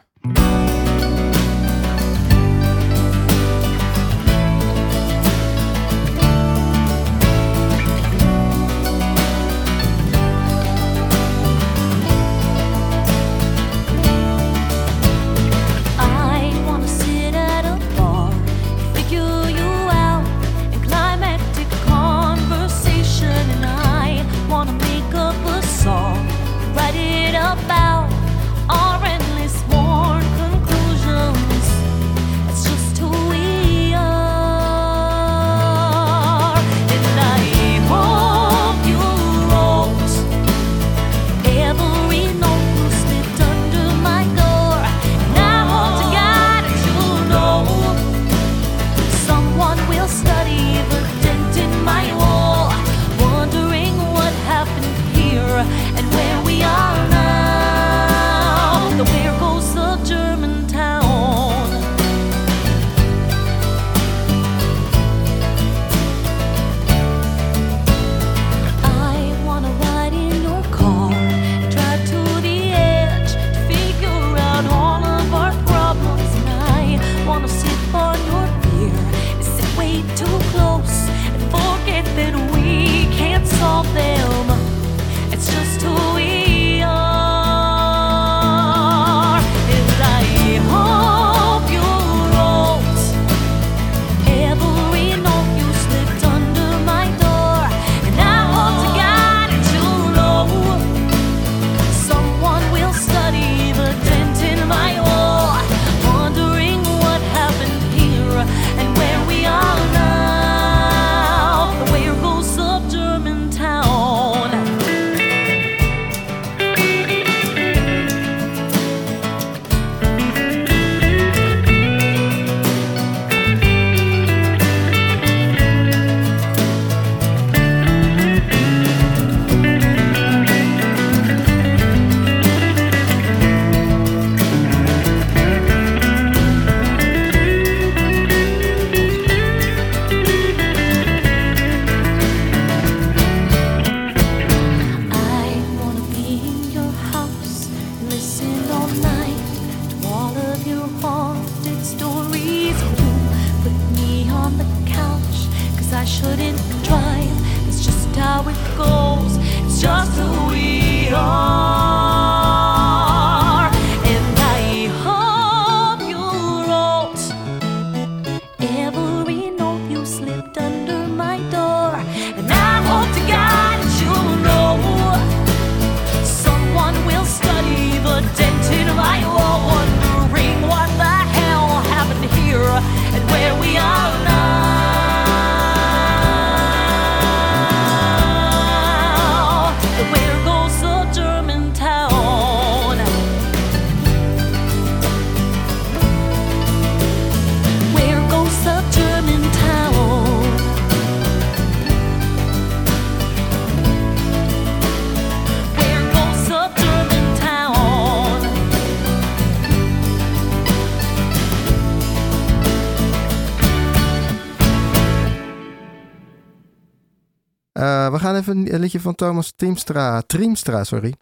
Een 218.72 218.80
liedje 218.80 219.00
van 219.00 219.14
Thomas 219.14 219.52
Triemstra, 219.56 220.20
Triemstra 220.20 220.84
sorry. 220.84 221.14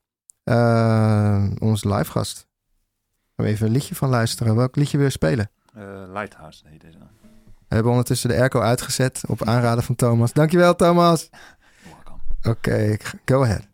Eh, 0.44 1.46
ons 1.58 1.84
live 1.84 2.10
gast. 2.10 2.46
Gaan 3.36 3.46
we 3.46 3.52
even 3.52 3.66
een 3.66 3.72
liedje 3.72 3.94
van 3.94 4.08
luisteren. 4.08 4.56
Welk 4.56 4.76
liedje 4.76 4.96
wil 4.96 5.06
je 5.06 5.12
spelen? 5.12 5.50
Eh, 5.74 5.82
Lighthouse 6.12 6.62
heet 6.68 6.80
deze. 6.80 6.98
We 7.68 7.74
hebben 7.74 7.90
ondertussen 7.92 8.28
de 8.28 8.36
airco 8.36 8.60
uitgezet 8.60 9.22
op 9.26 9.42
aanraden 9.42 9.84
van 9.84 9.94
Thomas. 9.94 10.32
Dankjewel 10.32 10.76
Thomas. 10.76 11.30
Oké, 12.42 12.96
go 13.24 13.42
ahead. 13.42 13.73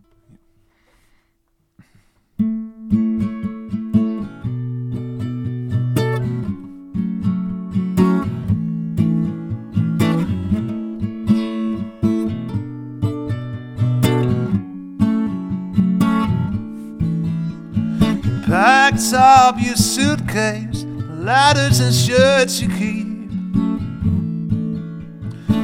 Up 19.50 19.60
your 19.60 19.74
suitcase, 19.74 20.84
ladders 21.08 21.80
and 21.80 21.92
shirts 21.92 22.60
you 22.60 22.68
keep. 22.68 23.08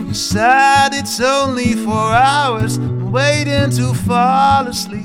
You 0.09 0.13
said 0.13 0.89
it's 0.93 1.21
only 1.21 1.75
four 1.75 2.11
hours, 2.13 2.81
waiting 2.81 3.71
to 3.71 3.95
fall 3.95 4.67
asleep. 4.67 5.05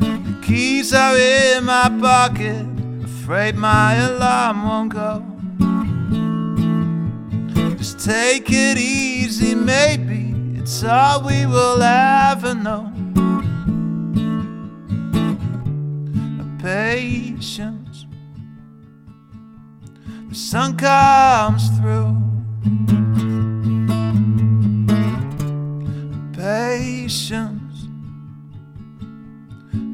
The 0.00 0.40
keys 0.42 0.92
are 0.92 1.16
in 1.16 1.66
my 1.66 1.88
pocket, 2.00 2.66
afraid 3.04 3.54
my 3.54 3.94
alarm 3.94 4.64
won't 4.64 4.92
go. 4.92 5.24
Just 7.76 8.00
take 8.00 8.48
it 8.48 8.76
easy, 8.76 9.54
maybe 9.54 10.34
it's 10.58 10.82
all 10.82 11.22
we 11.24 11.46
will 11.46 11.80
ever 11.80 12.54
know. 12.56 12.99
Patience. 16.62 18.06
The 20.28 20.34
sun 20.34 20.76
comes 20.76 21.68
through. 21.78 22.16
Patience 26.34 27.88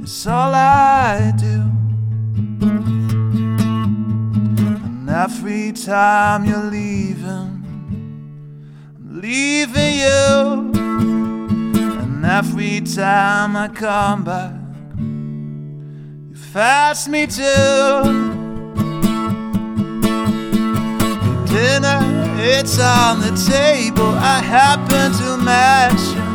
is 0.03 0.27
all 0.27 0.55
I 0.55 1.33
do. 1.37 1.63
And 4.85 5.09
every 5.09 5.73
time 5.73 6.45
you're 6.45 6.71
leaving, 6.71 7.63
I'm 8.97 9.21
leaving 9.21 9.95
you. 9.95 10.73
And 12.01 12.25
every 12.25 12.81
time 12.81 13.57
I 13.57 13.69
come 13.69 14.25
back, 14.25 14.66
fast 16.57 17.11
me 17.11 17.27
to 17.27 17.53
dinner. 21.45 22.01
It's 22.39 22.79
on 22.79 23.21
the 23.21 23.33
table. 23.53 24.13
I 24.17 24.41
happen 24.41 25.13
to 25.21 25.37
mention 25.37 26.27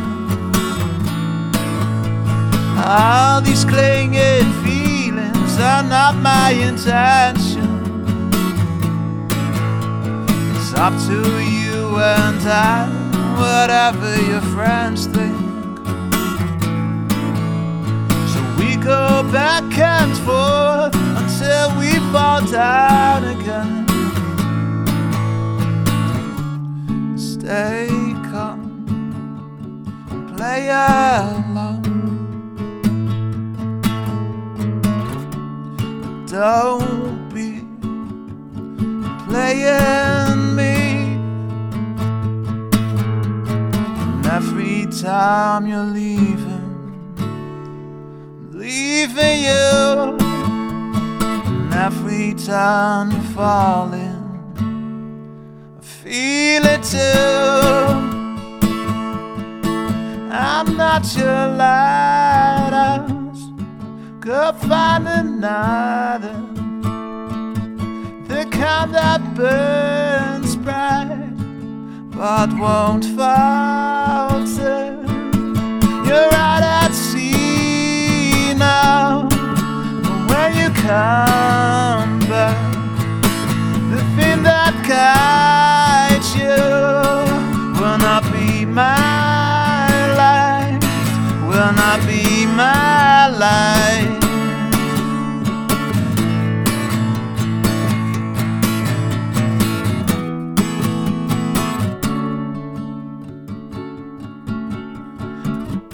all 2.86 3.41
these 3.41 3.65
clinging 3.65 4.51
feelings 4.63 5.60
are 5.60 5.81
not 5.81 6.13
my 6.17 6.51
intention. 6.51 7.71
It's 10.55 10.73
up 10.75 10.93
to 11.07 11.19
you 11.39 11.97
and 11.97 12.41
I, 12.47 12.88
whatever 13.39 14.21
your 14.29 14.41
friends 14.53 15.07
think. 15.07 15.50
Go 18.82 19.24
back 19.32 19.78
and 19.78 20.17
forth 20.26 20.96
until 21.22 21.78
we 21.80 21.91
fall 22.12 22.41
down 22.48 23.24
again. 23.36 23.88
Stay 27.17 27.88
calm, 28.32 28.60
play 30.36 30.70
along. 30.70 31.82
Don't 36.28 37.30
be 37.34 37.62
playing 39.28 40.56
me. 40.56 40.76
And 44.13 44.26
every 44.26 44.88
time 44.88 45.67
you're 45.67 45.84
leaving 45.84 46.50
leaving 48.71 49.39
you. 49.49 50.17
And 51.51 51.73
every 51.73 52.34
time 52.34 53.12
you're 53.12 53.31
falling, 53.39 54.23
I 55.79 55.84
feel 55.99 56.63
it 56.75 56.84
too. 56.95 57.89
I'm 60.31 60.67
not 60.77 61.03
your 61.17 61.41
lighthouse. 61.63 63.43
Go 64.19 64.53
find 64.69 65.05
another. 65.23 66.38
The 68.31 68.41
kind 68.60 68.89
that 68.99 69.21
burns 69.36 70.55
bright, 70.55 71.36
but 72.15 72.49
won't 72.57 73.05
falter. 73.17 75.00
Now. 78.62 79.28
But 80.04 80.19
when 80.30 80.50
you 80.62 80.69
come 80.89 82.19
back, 82.32 82.58
the 83.93 84.02
thing 84.15 84.38
that 84.50 84.74
guides 84.93 86.30
you 86.41 86.62
will 87.80 88.00
not 88.08 88.24
be 88.36 88.65
my 88.65 89.88
light, 90.21 90.82
will 91.50 91.74
not 91.84 92.00
be 92.08 92.45
my 92.45 93.28
light. 93.45 94.19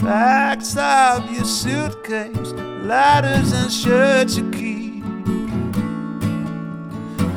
Packed 0.08 0.57
up 0.78 1.30
your 1.30 1.44
suitcase, 1.44 2.52
ladders 2.82 3.52
and 3.52 3.70
shirts 3.70 4.36
you 4.36 4.50
keep. 4.50 5.04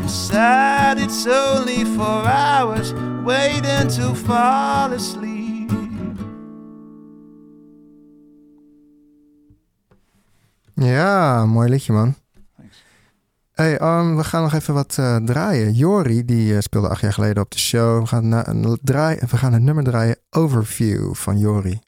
Said 0.08 1.00
it's 1.00 1.26
only 1.28 1.84
four 1.86 2.26
hours, 2.26 2.94
waiting 3.24 3.88
to 3.90 4.16
fall 4.16 4.94
asleep. 4.94 5.72
Ja, 10.74 11.46
mooi 11.46 11.70
liedje 11.70 11.94
man. 11.94 12.16
Hey, 13.52 13.80
um, 13.82 14.16
we 14.16 14.24
gaan 14.24 14.42
nog 14.42 14.54
even 14.54 14.74
wat 14.74 14.98
eh, 14.98 15.16
draaien. 15.16 15.74
Jori, 15.74 16.26
die 16.26 16.56
eh, 16.56 16.60
speelde 16.60 16.90
acht 16.90 17.02
jaar 17.02 17.14
geleden 17.14 17.44
op 17.44 17.52
de 17.52 17.60
show. 17.60 18.02
We 18.02 18.08
gaan, 18.08 18.28
na, 18.28 18.48
een 18.48 18.80
draai, 18.82 19.20
we 19.30 19.38
gaan 19.38 19.54
het 19.54 19.62
nummer 19.62 19.84
draaien 19.84 20.18
Overview 20.30 21.14
van 21.14 21.38
Jori. 21.38 21.80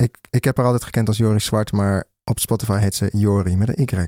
Ik, 0.00 0.16
ik 0.30 0.44
heb 0.44 0.56
haar 0.56 0.66
altijd 0.66 0.84
gekend 0.84 1.08
als 1.08 1.16
Jori 1.16 1.40
Zwart, 1.40 1.72
maar 1.72 2.04
op 2.24 2.38
Spotify 2.38 2.78
heet 2.78 2.94
ze 2.94 3.08
Jori 3.12 3.56
met 3.56 3.68
een 3.68 3.88
Y. 3.98 4.06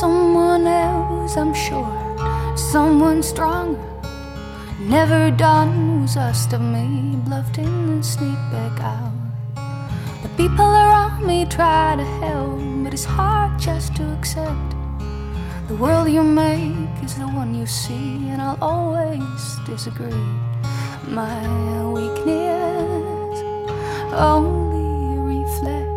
Someone 0.00 1.01
I'm 1.36 1.54
sure. 1.54 2.56
Someone 2.56 3.22
stronger. 3.22 3.80
Never 4.80 5.30
done 5.30 6.02
was 6.02 6.16
asked 6.16 6.52
of 6.52 6.60
me, 6.60 7.16
bluffed 7.24 7.58
in 7.58 7.64
and 7.64 8.04
sneaked 8.04 8.50
back 8.50 8.80
out. 8.80 9.12
The 10.22 10.28
people 10.36 10.66
around 10.66 11.24
me 11.24 11.46
try 11.46 11.94
to 11.96 12.04
help, 12.04 12.58
but 12.82 12.92
it's 12.92 13.04
hard 13.04 13.58
just 13.58 13.94
to 13.96 14.12
accept. 14.12 14.74
The 15.68 15.76
world 15.76 16.10
you 16.10 16.24
make 16.24 16.90
is 17.04 17.14
the 17.14 17.28
one 17.28 17.54
you 17.54 17.66
see, 17.66 18.28
and 18.28 18.42
I'll 18.42 18.58
always 18.60 19.56
disagree. 19.64 20.26
My 21.06 21.38
weakness 21.86 23.38
only 24.12 25.18
reflects 25.38 25.91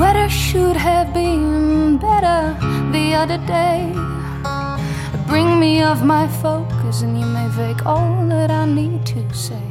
weather 0.00 0.30
should 0.30 0.76
have 0.76 1.12
been 1.12 1.98
better 1.98 2.56
the 2.90 3.14
other 3.14 3.36
day. 3.46 3.92
Bring 5.26 5.60
me 5.60 5.82
off 5.82 6.02
my 6.02 6.26
focus, 6.44 7.02
and 7.02 7.20
you 7.20 7.26
may 7.26 7.48
fake 7.50 7.84
all 7.84 8.26
that 8.28 8.50
I 8.50 8.64
need 8.64 9.04
to 9.14 9.22
say. 9.34 9.66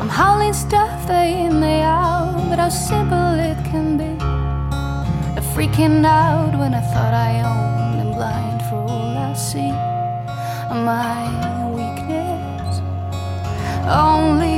I'm 0.00 0.08
howling 0.08 0.52
stuff 0.52 1.06
day 1.06 1.44
in, 1.44 1.60
day 1.60 1.82
out, 1.82 2.34
but 2.48 2.58
how 2.58 2.70
simple 2.70 3.34
it 3.50 3.58
can 3.70 3.88
be. 4.02 4.12
I'm 5.36 5.46
freaking 5.54 6.04
out 6.04 6.52
when 6.60 6.74
I 6.74 6.82
thought 6.92 7.14
I 7.14 7.32
owned, 7.52 8.00
and 8.02 8.12
blind 8.16 8.60
for 8.68 8.80
all 8.92 9.16
I 9.28 9.32
see. 9.48 9.72
My 10.90 11.22
weakness 11.76 12.74
only 14.08 14.55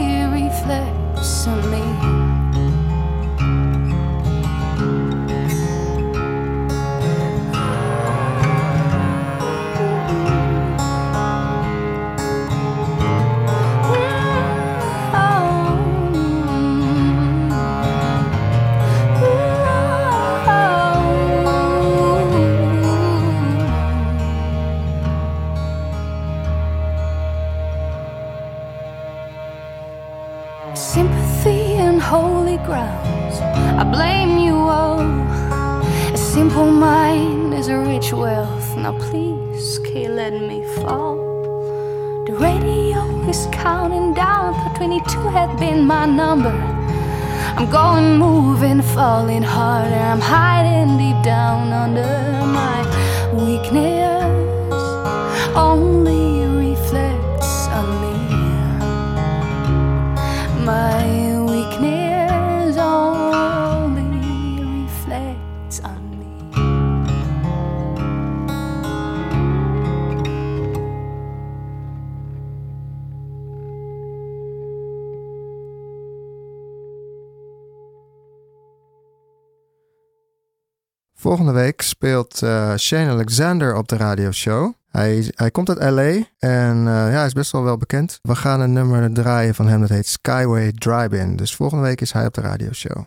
week 81.58 81.82
speelt 81.82 82.42
eh, 82.42 82.74
Shane 82.76 83.10
Alexander 83.10 83.76
op 83.76 83.88
de 83.88 83.96
radioshow. 83.96 84.72
Hij, 84.90 85.32
hij 85.34 85.50
komt 85.50 85.68
uit 85.68 85.90
LA 85.92 86.02
en 86.38 86.76
eh, 86.78 86.92
ja, 86.92 87.16
hij 87.16 87.26
is 87.26 87.32
best 87.32 87.52
wel 87.52 87.62
wel 87.62 87.76
bekend. 87.76 88.18
We 88.22 88.34
gaan 88.34 88.60
een 88.60 88.72
nummer 88.72 89.12
draaien 89.12 89.54
van 89.54 89.68
hem 89.68 89.80
dat 89.80 89.88
heet 89.88 90.06
Skyway 90.06 90.72
Drive-In. 90.72 91.36
Dus 91.36 91.54
volgende 91.54 91.84
week 91.84 92.00
is 92.00 92.12
hij 92.12 92.26
op 92.26 92.34
de 92.34 92.40
radioshow. 92.40 93.04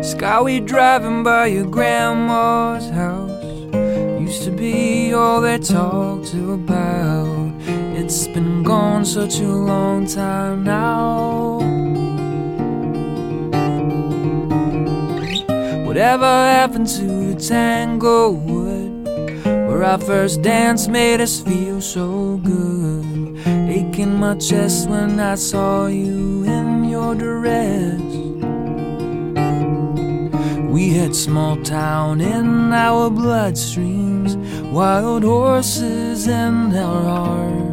Skyway 0.00 0.60
driving 0.60 1.22
by 1.22 1.50
your 1.52 1.72
grandma's 1.72 2.90
house 2.90 3.40
used 4.20 4.44
to 4.44 4.50
be 4.50 5.12
all 5.12 5.40
they 5.40 5.58
talked 5.58 6.32
about. 6.34 7.59
It's 8.02 8.26
been 8.26 8.62
gone 8.62 9.04
such 9.04 9.40
a 9.40 9.46
long 9.46 10.06
time 10.06 10.64
now. 10.64 11.58
Whatever 15.86 16.24
happened 16.24 16.86
to 16.96 17.34
the 17.34 17.38
Tanglewood, 17.38 19.04
where 19.44 19.84
our 19.84 19.98
first 19.98 20.40
dance 20.40 20.88
made 20.88 21.20
us 21.20 21.42
feel 21.42 21.82
so 21.82 22.38
good? 22.38 23.36
Aching 23.68 24.18
my 24.18 24.34
chest 24.36 24.88
when 24.88 25.20
I 25.20 25.34
saw 25.34 25.86
you 25.86 26.44
in 26.44 26.84
your 26.84 27.14
dress. 27.14 28.00
We 30.70 30.94
had 30.94 31.14
small 31.14 31.62
town 31.62 32.22
in 32.22 32.72
our 32.72 33.10
bloodstreams, 33.10 34.36
wild 34.72 35.22
horses 35.22 36.26
in 36.26 36.74
our 36.74 37.02
hearts. 37.02 37.69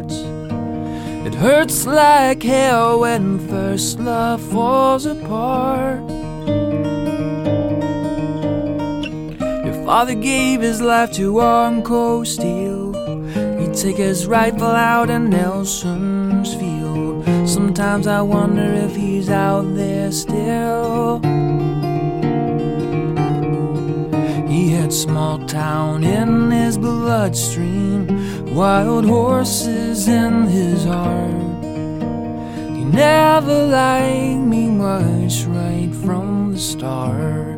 Hurts 1.38 1.86
like 1.86 2.42
hell 2.42 2.98
when 2.98 3.38
first 3.48 4.00
love 4.00 4.42
falls 4.42 5.06
apart. 5.06 6.02
Your 9.64 9.84
father 9.86 10.16
gave 10.16 10.62
his 10.62 10.80
life 10.80 11.12
to 11.12 11.34
Armco 11.34 12.26
Steel. 12.26 12.92
He'd 13.60 13.72
take 13.72 13.98
his 13.98 14.26
rifle 14.26 14.66
out 14.66 15.10
in 15.10 15.30
Nelson's 15.30 16.54
field. 16.54 17.24
Sometimes 17.48 18.08
I 18.08 18.20
wonder 18.20 18.74
if 18.74 18.96
he's 18.96 19.30
out 19.30 19.76
there 19.76 20.10
still. 20.10 21.20
He 24.48 24.70
had 24.70 24.92
small 24.92 25.38
town 25.46 26.02
in 26.02 26.50
his 26.50 26.76
bloodstream, 26.78 28.08
wild 28.58 29.04
horses 29.04 30.08
in 30.08 30.42
his 30.48 30.82
heart. 30.82 31.62
He 32.76 32.84
never 32.84 33.68
liked 33.68 34.40
me 34.52 34.68
much 34.68 35.44
right 35.44 35.94
from 36.04 36.50
the 36.50 36.58
start. 36.58 37.57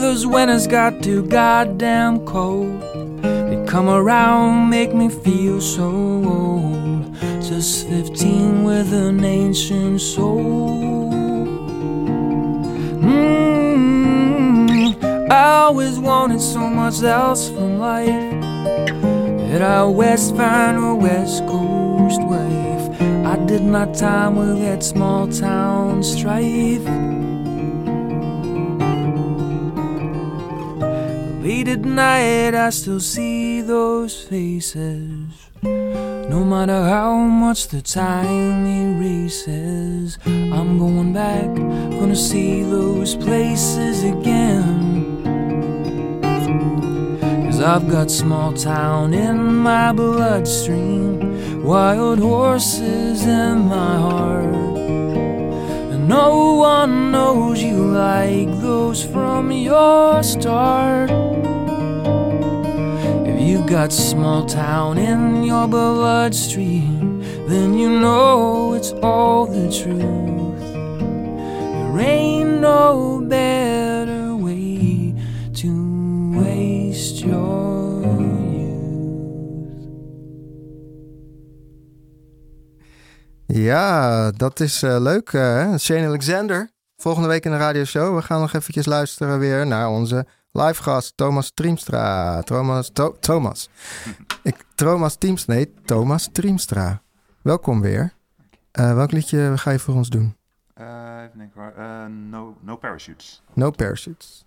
Those 0.00 0.26
winters 0.26 0.66
got 0.66 1.02
too 1.02 1.22
goddamn 1.26 2.24
cold. 2.24 2.80
They 3.22 3.62
come 3.66 3.88
around, 3.88 4.70
make 4.70 4.94
me 4.94 5.10
feel 5.10 5.60
so 5.60 5.84
old. 5.84 7.14
Just 7.42 7.86
15 7.88 8.64
with 8.64 8.92
an 8.94 9.22
ancient 9.22 10.00
soul. 10.00 11.10
Mm, 13.02 14.94
I 15.30 15.44
always 15.64 15.98
wanted 15.98 16.40
so 16.40 16.60
much 16.60 17.02
else 17.02 17.50
from 17.50 17.78
life. 17.78 18.40
That 19.50 19.60
I 19.62 19.84
west 19.84 20.34
find 20.34 20.78
a 20.78 20.94
west 20.94 21.44
coast 21.46 22.22
wife. 22.22 23.00
I 23.26 23.36
did 23.44 23.62
my 23.62 23.84
time 23.92 24.36
with 24.36 24.60
that 24.60 24.82
small 24.82 25.28
town 25.28 26.02
strife. 26.02 27.19
Late 31.42 31.68
at 31.68 31.80
night, 31.86 32.54
I 32.54 32.68
still 32.68 33.00
see 33.00 33.62
those 33.62 34.24
faces. 34.24 35.48
No 35.62 36.44
matter 36.44 36.84
how 36.84 37.14
much 37.16 37.68
the 37.68 37.80
time 37.80 38.66
erases, 38.66 40.18
I'm 40.26 40.78
going 40.78 41.14
back, 41.14 41.46
gonna 41.98 42.14
see 42.14 42.62
those 42.62 43.16
places 43.16 44.04
again. 44.04 45.22
Cause 47.46 47.62
I've 47.62 47.88
got 47.88 48.10
small 48.10 48.52
town 48.52 49.14
in 49.14 49.54
my 49.54 49.92
bloodstream, 49.92 51.64
wild 51.64 52.18
horses 52.18 53.24
in 53.24 53.60
my 53.60 53.96
heart. 53.96 54.76
And 55.92 56.06
no 56.06 56.56
one 56.56 57.12
knows 57.12 57.62
you 57.62 57.76
like 57.76 58.60
those 58.60 59.02
from 59.02 59.50
your 59.50 60.22
start. 60.22 61.19
You've 63.50 63.66
got 63.66 63.92
small 63.92 64.44
town 64.44 64.96
in 64.96 65.42
your 65.42 65.66
bloodstream, 65.66 67.20
then 67.48 67.76
you 67.76 67.88
know 67.98 68.74
it's 68.74 68.92
all 69.02 69.46
the 69.46 69.68
truth. 69.68 70.72
There 70.72 71.98
ain't 71.98 72.60
no 72.60 73.20
better 73.28 74.36
way 74.36 75.14
to 75.54 75.68
waste 76.38 77.24
your 77.24 78.02
youth. 78.22 79.82
Ja, 83.46 84.30
dat 84.30 84.60
is 84.60 84.82
eh, 84.82 84.96
leuk. 85.00 85.32
eh, 85.32 85.40
hè? 85.40 85.78
Shane 85.78 86.06
Alexander. 86.06 86.70
Volgende 86.96 87.28
week 87.28 87.44
in 87.44 87.50
de 87.50 87.56
radioshow. 87.56 88.16
We 88.16 88.22
gaan 88.22 88.40
nog 88.40 88.52
eventjes 88.52 88.86
luisteren 88.86 89.38
weer 89.38 89.66
naar 89.66 89.88
onze 89.88 90.26
live 90.52 90.82
gast 90.82 91.16
Thomas 91.16 91.50
Triemstra. 91.54 92.42
Thomas, 92.42 92.90
To- 92.92 93.16
Thomas. 93.20 93.68
Ik, 94.42 94.64
Thomas 94.74 95.16
Teams, 95.16 95.46
nee, 95.46 95.74
Thomas 95.84 96.28
Triemstra. 96.32 97.02
Welkom 97.42 97.80
weer. 97.80 98.12
Eh, 98.72 98.94
welk 98.94 99.12
liedje 99.12 99.52
ga 99.58 99.70
je 99.70 99.78
voor 99.78 99.94
ons 99.94 100.08
doen? 100.08 100.36
Eh, 100.74 100.86
even 101.22 101.38
denken. 101.38 101.76
Eh, 101.76 102.06
no, 102.06 102.56
no 102.60 102.76
Parachutes. 102.76 103.42
No 103.52 103.70
Parachutes. 103.70 104.44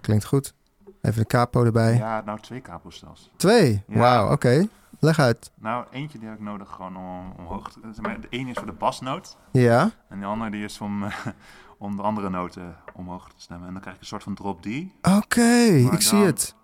Klinkt 0.00 0.24
goed. 0.24 0.54
Even 1.02 1.20
de 1.20 1.26
capo 1.26 1.64
erbij. 1.64 1.96
Ja, 1.96 2.22
nou 2.24 2.40
twee 2.40 2.60
kapels 2.60 2.98
zelfs. 2.98 3.30
Twee. 3.36 3.82
Ja. 3.88 3.98
Wauw, 3.98 4.32
oké. 4.32 4.68
Leg 5.00 5.18
uit. 5.18 5.50
Nou, 5.54 5.86
eentje 5.90 6.18
die 6.18 6.28
heb 6.28 6.36
ik 6.36 6.42
nodig 6.44 6.70
gewoon 6.70 6.96
om 6.96 7.32
omhoog 7.38 7.72
te... 7.72 7.80
zeg 7.82 8.04
maar, 8.04 8.20
de 8.20 8.28
ene 8.30 8.50
is 8.50 8.56
voor 8.56 8.66
de 8.66 8.72
basnoot. 8.72 9.36
Ja, 9.52 9.90
En 10.08 10.20
de 10.20 10.26
andere 10.26 10.50
die 10.50 10.64
is 10.64 10.80
om, 10.80 11.02
eh, 11.04 11.16
om 11.78 11.96
de 11.96 12.02
andere 12.02 12.30
noten 12.30 12.76
omhoog 12.94 13.28
te 13.28 13.34
stemmen. 13.36 13.66
En 13.66 13.72
dan 13.72 13.82
krijg 13.82 13.96
je 13.96 14.02
een 14.02 14.08
soort 14.08 14.22
van 14.22 14.34
drop 14.34 14.62
D. 14.62 14.66
oké. 15.02 15.62
Ik 15.92 16.02
zie 16.02 16.18
het. 16.18 16.54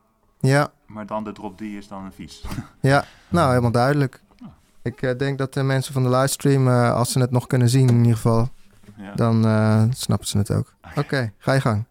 Ja, 0.40 0.72
Maar 0.87 1.07
dan 1.07 1.25
de 1.25 1.33
drop 1.33 1.57
D 1.57 1.61
is 1.61 1.88
dan 1.88 2.05
een 2.05 2.12
vies. 2.12 2.44
ja. 2.81 3.05
Nou, 3.29 3.48
helemaal 3.48 3.70
duidelijk. 3.70 4.22
Ik 4.83 5.03
eh, 5.03 5.18
denk 5.18 5.38
dat 5.38 5.55
de 5.55 5.62
mensen 5.62 5.92
van 5.92 6.03
de 6.03 6.09
livestream, 6.09 6.68
eh, 6.68 6.94
als 6.94 7.12
ze 7.12 7.18
het 7.18 7.31
nog 7.31 7.46
kunnen 7.46 7.68
zien 7.68 7.88
in 7.88 7.98
ieder 7.98 8.14
geval, 8.14 8.48
ja. 8.96 9.14
dan 9.14 9.44
eh, 9.46 9.83
snappen 9.90 10.29
ze 10.29 10.38
het 10.38 10.51
ook. 10.51 10.75
Oké, 10.96 11.33
ga 11.38 11.53
je 11.53 11.61
gang. 11.61 11.87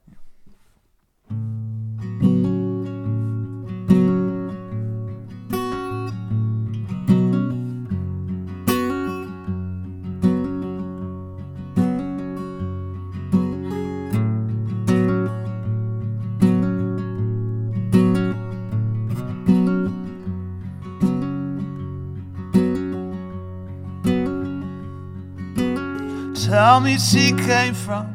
Me 26.79 26.97
she 26.97 27.33
came 27.33 27.73
from 27.73 28.07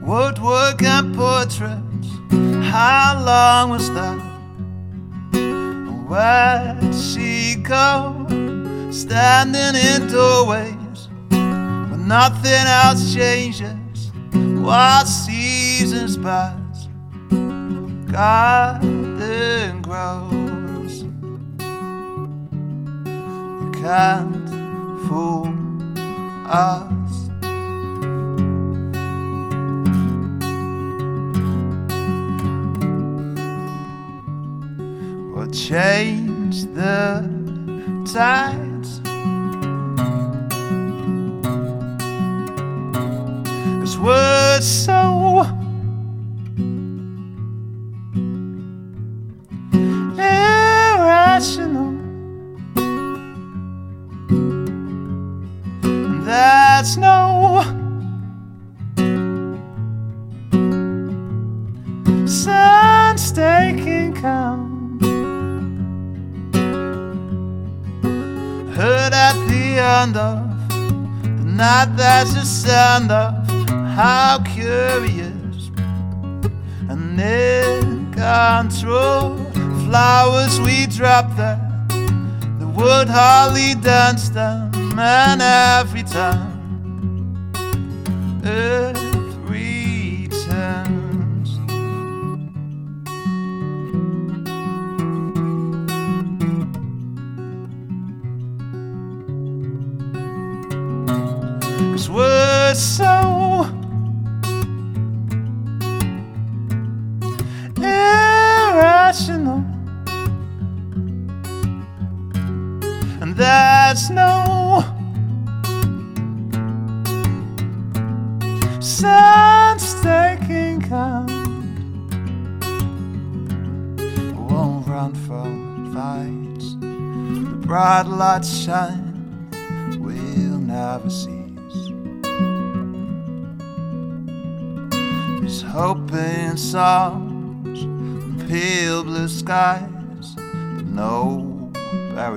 woodwork 0.00 0.82
and 0.82 1.14
portraits. 1.14 2.08
How 2.70 3.20
long 3.26 3.70
was 3.70 3.90
that? 3.92 4.18
Where'd 6.08 6.94
she 6.94 7.56
go? 7.56 8.26
Standing 8.90 9.74
in 9.74 10.06
doorways 10.08 11.08
when 11.30 12.06
nothing 12.06 12.66
else 12.84 13.12
changes. 13.12 14.12
While 14.32 15.04
seasons 15.04 16.16
pass, 16.16 16.88
garden 18.10 19.82
grows. 19.82 21.02
You 23.60 23.70
can't 23.82 24.48
fool 25.08 25.52
us. 26.46 26.94
Change 35.54 36.64
the 36.74 37.22
tides. 38.12 39.00
Cause 43.80 43.98
we're 43.98 44.60
so 44.60 45.13
of 70.12 70.68
the 70.68 71.44
night 71.44 71.96
there's 71.96 72.36
a 72.36 72.44
sound 72.44 73.10
of 73.10 73.32
how 73.96 74.42
curious 74.44 75.70
and 76.90 77.18
in 77.18 78.12
control. 78.12 79.38
Flowers 79.86 80.60
we 80.60 80.86
drop 80.86 81.34
there, 81.36 81.60
the 82.58 82.66
wood 82.66 83.08
hardly 83.08 83.74
dance 83.76 84.28
them, 84.28 84.70
and 84.98 85.40
every 85.40 86.02
time 86.02 86.52
Earth 88.44 89.03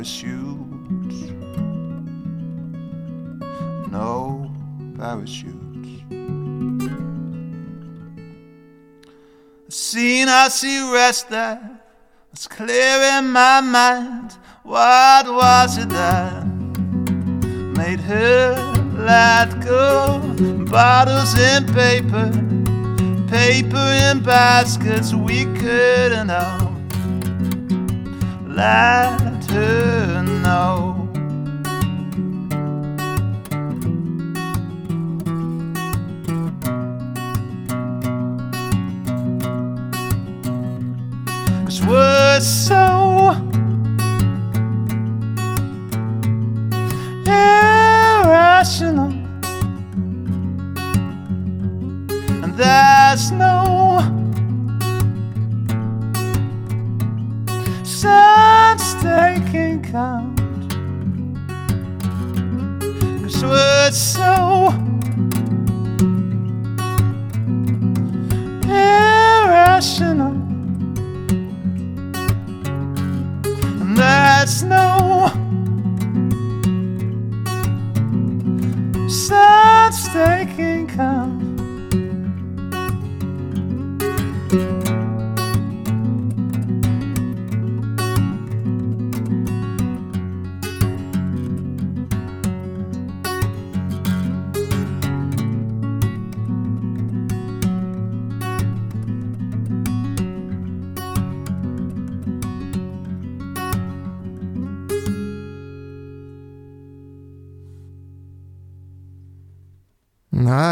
parachutes. 0.08 1.32
No 3.92 4.50
parachutes. 4.98 6.04
A 9.68 9.72
scene 9.72 10.30
I 10.30 10.48
see 10.50 10.94
rest 10.94 11.30
there. 11.30 11.82
It's 12.32 12.48
clear 12.48 13.02
in 13.18 13.32
my 13.32 13.60
mind. 13.62 14.38
What 14.64 15.28
was 15.28 15.78
it 15.78 15.90
that 15.90 16.46
made 16.46 18.00
her 18.00 18.56
let 18.94 19.60
go? 19.66 20.22
Bottles 20.70 21.36
and 21.38 21.68
paper, 21.74 22.32
paper 23.28 23.88
in 24.10 24.22
baskets 24.24 25.14
we 25.14 25.44
couldn't 25.58 26.28
know. 26.28 26.76
Let 28.48 29.27
to 29.48 30.24
know. 30.44 31.10
Cause 41.66 41.82
words 41.86 42.77
count. 59.98 60.38
Cause 63.24 63.42
we're 63.44 63.92
so 63.92 64.28
irrational. 68.84 70.36
And 73.82 73.98
there's 73.98 74.58
no 74.64 74.77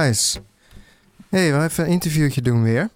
Nice. 0.05 0.41
hey, 1.29 1.47
we 1.51 1.53
gaan 1.57 1.63
even 1.65 1.83
een 1.85 1.89
interviewtje 1.91 2.41
doen 2.41 2.63
weer. 2.63 2.89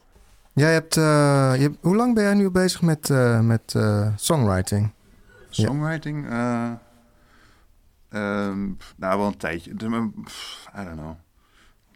Jij 0.54 0.74
hebt, 0.74 0.98
eh, 0.98 1.54
je, 1.60 1.72
hoe 1.82 1.96
lang 1.96 2.14
ben 2.16 2.24
jij 2.24 2.34
nu 2.34 2.50
bezig 2.50 2.82
met, 2.82 3.10
eh, 3.10 3.40
met 3.40 3.74
eh, 3.76 4.08
songwriting? 4.16 4.92
Songwriting? 5.50 6.30
eh, 6.30 6.72
ehm, 8.10 8.68
nou, 8.96 9.18
wel 9.18 9.28
een 9.28 9.38
tijdje. 9.38 9.74
Dus 9.76 9.90
pff, 10.24 10.68
I 10.80 10.84
don't 10.84 10.98
know. 10.98 11.16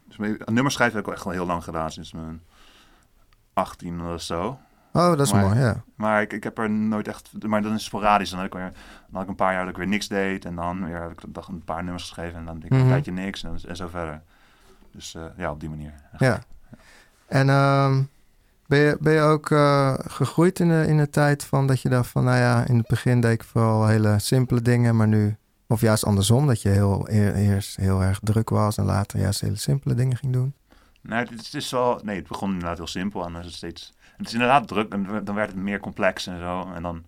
Dus 0.08 0.38
nummers 0.46 0.74
schrijven 0.76 0.98
heb 0.98 1.08
ik 1.08 1.14
echt 1.14 1.26
al 1.26 1.32
heel 1.32 1.46
lang 1.46 1.64
gedaan, 1.64 1.92
sinds 1.92 2.14
mijn 2.14 2.42
18 3.54 4.02
of 4.02 4.22
zo. 4.22 4.60
Oh, 4.94 5.08
dat 5.10 5.20
is 5.20 5.32
Maar- 5.34 5.42
mooi, 5.46 5.60
ja. 5.60 5.84
Maar 5.96 6.22
ik, 6.22 6.34
ik 6.34 6.44
heb 6.44 6.58
er 6.58 6.70
nooit 6.70 7.08
echt... 7.08 7.30
Maar 7.48 7.62
dan 7.62 7.72
is 7.72 7.78
het 7.78 7.86
sporadisch. 7.88 8.30
Dan, 8.30 8.38
had 8.40 8.48
ik 8.48 8.54
weer, 8.54 8.72
dan 8.72 9.14
had 9.14 9.24
ik 9.24 9.30
een 9.30 9.36
paar 9.36 9.54
jaar 9.54 9.62
dat 9.62 9.70
ik 9.72 9.78
weer 9.78 9.88
niks 9.88 10.08
deed. 10.08 10.46
En 10.46 10.56
dan 10.56 10.86
weer 10.86 11.02
heb 11.02 11.12
ik 11.12 11.22
dag 11.28 11.48
een 11.48 11.64
paar 11.64 11.84
nummers 11.84 12.04
geschreven. 12.04 12.40
En 12.40 12.46
dan 12.46 12.56
deed 12.56 12.64
ik 12.64 12.72
Mhm. 12.72 12.82
een 12.82 12.88
tijdje 12.88 13.12
niks. 13.12 13.44
En, 13.44 13.58
en 13.68 13.76
zo 13.76 13.88
verder. 13.88 14.22
Dus 14.94 15.16
eh, 15.16 15.24
ja, 15.38 15.52
op 15.52 15.60
die 15.60 15.70
manier. 15.70 15.94
Ja. 16.18 16.44
En 17.28 17.50
ehm, 17.50 18.02
ben, 18.68 18.80
je, 18.80 18.98
ben 19.00 19.14
je 19.14 19.22
ook 19.22 19.50
eh, 19.52 19.94
gegroeid 20.00 20.60
in 20.60 20.68
de, 20.70 20.86
in 20.88 20.98
de 20.98 21.10
tijd 21.10 21.44
van 21.44 21.68
dat 21.68 21.82
je 21.82 21.90
dacht 21.90 22.10
van, 22.10 22.24
nou 22.24 22.38
ja, 22.38 22.66
in 22.66 22.78
het 22.78 22.88
begin 22.88 23.22
deed 23.22 23.32
ik 23.32 23.44
vooral 23.44 23.88
hele 23.88 24.20
simpele 24.20 24.62
dingen, 24.62 24.96
maar 24.96 25.08
nu, 25.08 25.36
of 25.68 25.82
juist 25.82 26.06
andersom, 26.06 26.48
dat 26.48 26.62
je 26.62 26.70
heel, 26.70 27.10
eer- 27.10 27.34
eerst 27.36 27.76
heel 27.76 28.02
erg 28.04 28.20
druk 28.24 28.50
was 28.50 28.78
en 28.78 28.86
later 28.86 29.20
juist 29.20 29.42
hele 29.42 29.56
simpele 29.56 29.94
dingen 29.96 30.18
ging 30.18 30.34
doen? 30.34 30.54
Nee, 31.02 31.20
het, 31.20 31.32
is- 31.32 31.46
het 31.46 31.54
is 31.54 31.72
wel... 31.72 32.00
Nee, 32.04 32.16
het 32.16 32.28
begon 32.28 32.52
inderdaad 32.52 32.78
heel 32.78 32.88
simpel. 32.88 33.26
En 33.26 33.32
dan 33.32 33.42
is 33.42 33.48
het 33.48 33.56
steeds... 33.56 33.94
Het 34.18 34.28
is 34.28 34.34
inderdaad 34.34 34.68
druk. 34.68 34.94
En 34.94 35.22
dan 35.24 35.36
werd 35.36 35.50
het 35.52 35.60
meer 35.60 35.80
complex 35.80 36.28
en 36.28 36.40
zo. 36.40 36.72
En 36.76 36.82
dan 36.84 37.04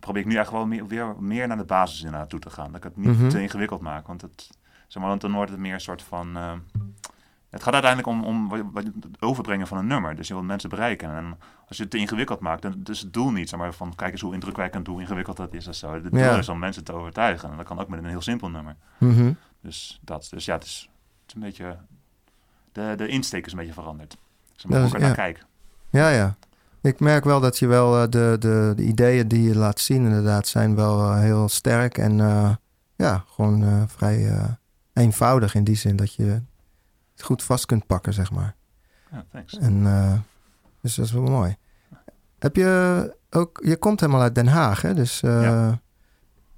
probeer 0.00 0.22
ik 0.22 0.28
nu 0.28 0.36
echt 0.36 0.50
wel 0.50 0.66
meer, 0.66 0.86
weer 0.86 1.14
meer 1.18 1.46
naar 1.48 1.56
de 1.56 1.64
basis 1.64 2.02
inderdaad 2.02 2.28
toe 2.30 2.40
te 2.40 2.50
gaan. 2.50 2.66
Dat 2.66 2.76
ik 2.76 2.82
het 2.82 2.96
niet 2.96 3.18
Mhm. 3.18 3.28
te 3.28 3.42
ingewikkeld 3.42 3.80
maak. 3.80 4.06
Want, 4.06 4.20
het, 4.22 4.50
zeg 4.88 5.00
maar, 5.02 5.10
want 5.10 5.20
dan 5.20 5.32
wordt 5.32 5.50
het 5.50 5.60
meer 5.60 5.74
een 5.74 5.80
soort 5.80 6.02
van... 6.02 6.36
eh, 6.36 6.52
het 7.50 7.62
gaat 7.62 7.72
uiteindelijk 7.72 8.12
om, 8.12 8.24
om 8.24 8.52
het 8.74 8.86
overbrengen 9.20 9.66
van 9.66 9.78
een 9.78 9.86
nummer. 9.86 10.16
Dus 10.16 10.28
je 10.28 10.34
wilt 10.34 10.46
mensen 10.46 10.68
bereiken. 10.70 11.10
En 11.16 11.38
als 11.68 11.76
je 11.76 11.82
het 11.82 11.92
te 11.92 11.98
ingewikkeld 11.98 12.40
maakt, 12.40 12.62
dan 12.62 12.80
is 12.84 13.00
het 13.00 13.12
doel 13.12 13.30
niet. 13.30 13.48
Zeg 13.48 13.58
maar, 13.58 13.72
van 13.72 13.94
kijk 13.94 14.12
eens 14.12 14.20
hoe 14.20 14.34
indrukwekkend, 14.34 14.86
hoe 14.86 15.00
ingewikkeld 15.00 15.36
dat 15.36 15.54
is. 15.54 15.64
zo. 15.64 15.92
Het 15.94 16.02
doel 16.10 16.20
Ja. 16.20 16.36
is 16.38 16.48
om 16.48 16.58
mensen 16.58 16.84
te 16.84 16.92
overtuigen. 16.92 17.50
En 17.50 17.56
dat 17.56 17.66
kan 17.66 17.78
ook 17.80 17.88
met 17.88 17.98
een 17.98 18.08
heel 18.08 18.20
simpel 18.20 18.50
nummer. 18.50 18.76
Mhm. 18.98 19.32
Dus 19.60 19.98
dat. 20.02 20.26
Dus 20.30 20.44
ja, 20.44 20.54
het 20.54 20.64
is, 20.64 20.88
het 21.22 21.28
is 21.28 21.34
een 21.34 21.40
beetje... 21.40 21.76
De, 22.72 22.92
de 22.96 23.08
insteek 23.08 23.46
is 23.46 23.52
een 23.52 23.58
beetje 23.58 23.72
veranderd. 23.72 24.16
Hoe 24.62 24.76
is- 24.78 24.86
ik 24.86 24.92
er 24.94 25.00
naar 25.00 25.08
ja. 25.08 25.14
kijk. 25.14 25.44
Ja, 25.90 26.08
ja. 26.08 26.36
Ik 26.80 27.00
merk 27.00 27.24
wel 27.24 27.40
dat 27.40 27.58
je 27.58 27.66
wel 27.66 27.96
eh, 28.02 28.08
de, 28.08 28.36
de, 28.38 28.72
de 28.76 28.82
ideeën 28.84 29.28
die 29.28 29.42
je 29.42 29.56
laat 29.56 29.80
zien, 29.80 30.04
inderdaad, 30.04 30.46
zijn 30.48 30.74
wel 30.74 31.00
eh, 31.10 31.18
heel 31.20 31.48
sterk 31.48 31.98
en 31.98 32.16
ja, 32.96 33.24
gewoon 33.28 33.88
vrij 33.88 34.48
eenvoudig 34.98 35.54
in 35.54 35.64
die 35.64 35.76
zin 35.76 35.96
dat 35.96 36.14
je 36.14 36.24
het 37.12 37.22
goed 37.22 37.42
vast 37.42 37.66
kunt 37.66 37.86
pakken, 37.86 38.12
zeg 38.12 38.30
maar. 38.30 38.54
Ja, 39.10 39.24
thanks. 39.32 39.58
En, 39.58 39.86
eh, 39.86 40.12
dus 40.80 40.94
dat 40.94 41.04
is 41.04 41.12
wel 41.12 41.22
mooi. 41.22 41.56
Heb 42.38 42.56
je 42.56 43.16
ook, 43.30 43.60
je 43.64 43.76
komt 43.76 44.00
helemaal 44.00 44.20
uit 44.22 44.34
Den 44.34 44.46
Haag, 44.46 44.82
hè? 44.82 44.94
Dus 44.94 45.22
eh, 45.22 45.42
Ja. 45.42 45.78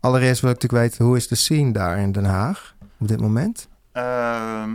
allereerst 0.00 0.40
wil 0.40 0.50
ik 0.50 0.56
natuurlijk 0.62 0.90
weten, 0.90 1.04
hoe 1.04 1.16
is 1.16 1.28
de 1.28 1.34
scene 1.34 1.72
daar 1.72 1.98
in 1.98 2.12
Den 2.12 2.24
Haag 2.24 2.74
op 2.98 3.08
dit 3.08 3.20
moment? 3.20 3.68
Ehm, 3.92 4.74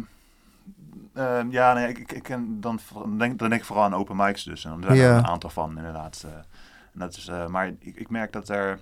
ehm, 1.13 1.49
ja, 1.51 1.73
nee, 1.73 1.87
ik, 1.87 2.11
ik, 2.11 2.23
ken 2.23 2.61
dan, 2.61 2.79
denk, 3.17 3.39
dan 3.39 3.49
denk 3.49 3.61
ik 3.61 3.65
vooral 3.67 3.85
aan 3.85 3.93
open 3.93 4.15
mics 4.15 4.43
dus. 4.43 4.65
En 4.65 4.81
zijn 4.83 4.95
Ja. 4.95 5.03
er 5.11 5.17
een 5.17 5.25
aantal 5.27 5.49
van, 5.49 5.77
inderdaad. 5.77 6.23
eh. 6.25 6.31
en 6.93 6.99
dat 6.99 7.15
is, 7.17 7.29
maar 7.47 7.67
ik, 7.79 7.95
ik 7.95 8.09
merk 8.09 8.31
dat 8.33 8.49
er... 8.49 8.79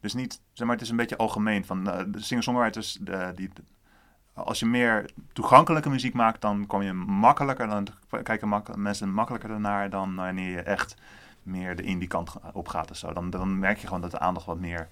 Dus 0.00 0.14
niet... 0.14 0.40
Zeg 0.52 0.66
maar, 0.66 0.76
het 0.76 0.84
is 0.84 0.90
een 0.90 0.96
beetje 0.96 1.16
algemeen. 1.16 1.64
Van, 1.64 1.84
de 1.84 2.08
singer-songwriters, 2.16 2.98
die... 3.34 3.50
Als 4.34 4.58
je 4.58 4.66
meer 4.66 5.10
toegankelijke 5.32 5.88
muziek 5.88 6.14
maakt, 6.14 6.40
dan 6.40 6.66
kom 6.66 6.82
je 6.82 6.92
makkelijker... 6.92 7.68
Dan 7.68 7.86
kijken 8.22 8.48
mak- 8.48 8.76
mensen 8.76 9.12
makkelijker 9.12 9.50
ernaar 9.50 9.90
dan 9.90 10.14
wanneer 10.14 10.50
je 10.50 10.60
echt 10.62 10.94
meer 11.42 11.76
de 11.76 11.82
indie 11.82 12.08
kant 12.08 12.30
op 12.52 12.68
gaat 12.68 12.88
en 12.88 12.96
zo. 12.96 13.12
Dan, 13.12 13.30
dan 13.30 13.58
merk 13.58 13.78
je 13.78 13.86
gewoon 13.86 14.02
dat 14.02 14.10
de 14.10 14.18
aandacht 14.18 14.46
wat 14.46 14.58
meer 14.58 14.88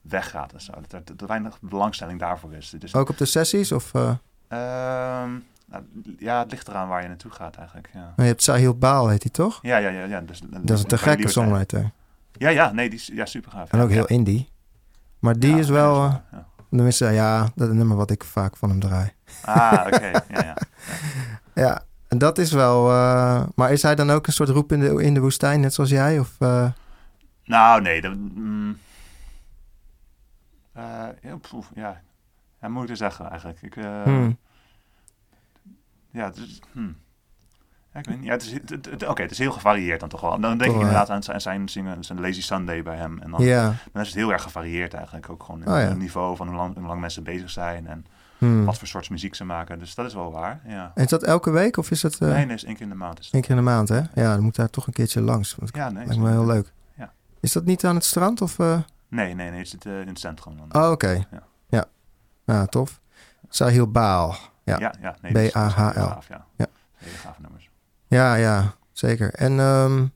weggaat 0.00 0.52
en 0.52 0.60
zo. 0.60 0.72
Dat 0.80 0.92
er, 0.92 1.02
dat 1.04 1.20
er 1.20 1.26
weinig 1.26 1.58
belangstelling 1.60 2.18
daarvoor 2.20 2.52
is. 2.54 2.70
Dus 2.78 2.94
Ook 2.94 3.08
op 3.08 3.18
de 3.18 3.24
sessies? 3.24 3.72
Of 3.72 3.94
eh, 3.94 4.10
Ehm, 4.48 5.30
nou, 5.66 5.84
ja, 6.18 6.38
het 6.38 6.50
ligt 6.50 6.68
eraan 6.68 6.88
waar 6.88 7.02
je 7.02 7.08
naartoe 7.08 7.30
gaat 7.30 7.56
eigenlijk. 7.56 7.90
Ja, 7.92 8.12
je 8.16 8.22
hebt 8.22 8.42
Sahil 8.42 8.74
Baal, 8.78 9.08
heet 9.08 9.22
hij 9.22 9.32
toch? 9.32 9.58
ja, 9.62 9.76
ja. 9.76 9.88
ja, 9.88 10.04
ja 10.04 10.20
dus, 10.20 10.40
Dat 10.50 10.70
is 10.76 10.82
een 10.82 10.88
te 10.88 10.98
gekke 10.98 11.28
songwriter. 11.28 11.90
Ja, 12.32 12.48
ja, 12.48 12.72
nee, 12.72 12.88
die 12.90 12.98
is 12.98 13.06
ja, 13.12 13.26
super 13.26 13.50
gaaf. 13.50 13.70
En 13.72 13.80
ook 13.80 13.90
heel 13.90 14.06
indie. 14.06 14.50
Maar 15.18 15.38
die 15.38 15.50
Ja, 15.52 15.58
is 15.58 15.68
wel, 15.68 16.04
eh, 16.04 16.14
ja. 16.32 16.46
Tenminste, 16.76 17.06
ja, 17.06 17.48
dat 17.54 17.68
is 17.68 17.74
nummer 17.74 17.96
wat 17.96 18.10
ik 18.10 18.24
vaak 18.24 18.56
van 18.56 18.68
hem 18.68 18.80
draai. 18.80 19.12
Ah, 19.44 19.86
oké. 19.86 20.10
ja, 20.34 20.42
ja. 20.44 20.56
Ja, 21.54 21.82
en 22.08 22.18
dat 22.18 22.38
is 22.38 22.52
wel, 22.52 22.90
eh, 22.90 23.44
maar 23.54 23.72
is 23.72 23.82
hij 23.82 23.94
dan 23.94 24.10
ook 24.10 24.26
een 24.26 24.32
soort 24.32 24.48
roep 24.48 24.72
in 24.72 24.80
de, 24.80 25.02
in 25.02 25.14
de 25.14 25.20
woestijn, 25.20 25.60
net 25.60 25.74
zoals 25.74 25.90
jij? 25.90 26.18
Of, 26.18 26.36
eh, 26.38 26.68
Nou, 27.44 27.82
nee. 27.82 28.00
Dat, 28.00 28.14
mm, 28.16 28.78
eh, 30.72 31.08
ja, 31.74 32.02
ja, 32.60 32.68
moeilijk 32.68 32.86
te 32.86 32.96
zeggen 32.96 33.30
eigenlijk. 33.30 33.62
Ik, 33.62 33.74
hmm. 33.74 34.38
Ja, 36.10 36.24
het 36.24 36.36
is... 36.36 36.60
hmm. 36.72 36.96
Ja, 37.92 37.98
ik 38.00 38.06
weet 38.06 38.16
niet. 38.16 38.26
Ja, 38.26 38.32
het 38.32 38.42
is, 38.42 38.52
het, 38.52 38.70
het- 38.70 38.84
het- 38.90 39.06
Oké, 39.08 39.22
het 39.22 39.30
is 39.30 39.38
heel 39.38 39.52
gevarieerd 39.52 40.00
dan 40.00 40.08
toch 40.08 40.20
wel. 40.20 40.40
Dan 40.40 40.58
denk 40.58 40.70
ik 40.72 40.76
inderdaad 40.80 41.10
aan 41.10 41.22
zijn, 41.22 41.40
zijn 41.40 41.68
zingen, 41.68 42.04
zijn 42.04 42.20
Lazy 42.20 42.42
Sunday 42.42 42.82
bij 42.82 42.96
hem. 42.96 43.18
En 43.18 43.30
dan, 43.30 43.40
is 43.42 44.06
het 44.08 44.14
heel 44.14 44.32
erg 44.32 44.42
gevarieerd 44.42 44.94
eigenlijk. 44.94 45.30
Ook 45.30 45.42
gewoon 45.42 45.60
in 45.62 45.68
Oh, 45.68 45.74
ja. 45.78 45.80
het 45.80 45.98
niveau 45.98 46.36
van 46.36 46.46
hoe 46.48 46.56
lang, 46.56 46.74
hoe 46.74 46.86
lang 46.86 47.00
mensen 47.00 47.22
bezig 47.22 47.50
zijn. 47.50 47.86
En 47.86 48.06
Hmm. 48.38 48.64
wat 48.64 48.78
voor 48.78 48.88
soort 48.88 49.10
muziek 49.10 49.34
ze 49.34 49.44
maken. 49.44 49.78
Dus 49.78 49.94
dat 49.94 50.06
is 50.06 50.14
wel 50.14 50.32
waar, 50.32 50.60
ja. 50.66 50.92
En 50.94 51.04
is 51.04 51.10
dat 51.10 51.22
elke 51.22 51.50
week 51.50 51.76
of 51.76 51.90
is 51.90 52.02
het 52.02 52.18
eh 52.18 52.28
nee, 52.28 52.46
nee, 52.46 52.54
is 52.54 52.64
één 52.64 52.74
keer 52.74 52.82
in 52.82 52.88
de 52.88 52.94
maand. 52.94 53.18
Is 53.18 53.24
het. 53.24 53.34
één 53.34 53.42
keer 53.42 53.50
in 53.50 53.56
de 53.56 53.62
maand, 53.62 53.88
hè? 53.88 53.96
Ja, 54.14 54.34
dan 54.34 54.40
moet 54.42 54.56
daar 54.56 54.70
toch 54.70 54.86
een 54.86 54.92
keertje 54.92 55.20
langs. 55.20 55.54
Want 55.54 55.76
Ja, 55.76 55.90
nee. 55.90 56.06
lijkt 56.06 56.22
me 56.22 56.30
heel 56.30 56.46
leuk. 56.46 56.72
Ja. 56.94 57.12
Is 57.40 57.52
dat 57.52 57.64
niet 57.64 57.84
aan 57.84 57.94
het 57.94 58.04
strand 58.04 58.40
of... 58.40 58.58
eh? 58.58 58.78
Nee, 59.08 59.34
nee, 59.34 59.50
nee, 59.50 59.58
het 59.58 59.68
zit 59.68 59.86
eh, 59.86 60.00
in 60.00 60.08
het 60.08 60.18
centrum. 60.18 60.56
Dan. 60.68 60.82
Oh, 60.84 60.90
oké. 60.90 61.10
Ja. 61.30 61.42
Ja. 61.68 61.84
ja. 62.44 62.66
tof. 62.66 63.00
Sahil 63.48 63.90
Baal. 63.90 64.36
Ja. 64.64 64.78
ja, 64.78 64.94
ja 65.00 65.16
nee, 65.22 65.32
dat 65.32 65.42
is- 65.42 65.52
dat 65.52 65.62
is 65.66 65.72
B-A-H-L. 65.74 65.92
heel 66.00 66.06
gaaf, 66.08 66.28
Ja. 66.28 66.44
Ja. 66.56 66.66
Hele 66.94 67.16
gave 67.16 67.40
nummers. 67.40 67.61
Ja, 68.12 68.34
ja, 68.34 68.74
zeker. 68.92 69.34
En 69.34 69.60
ehm, 69.60 70.06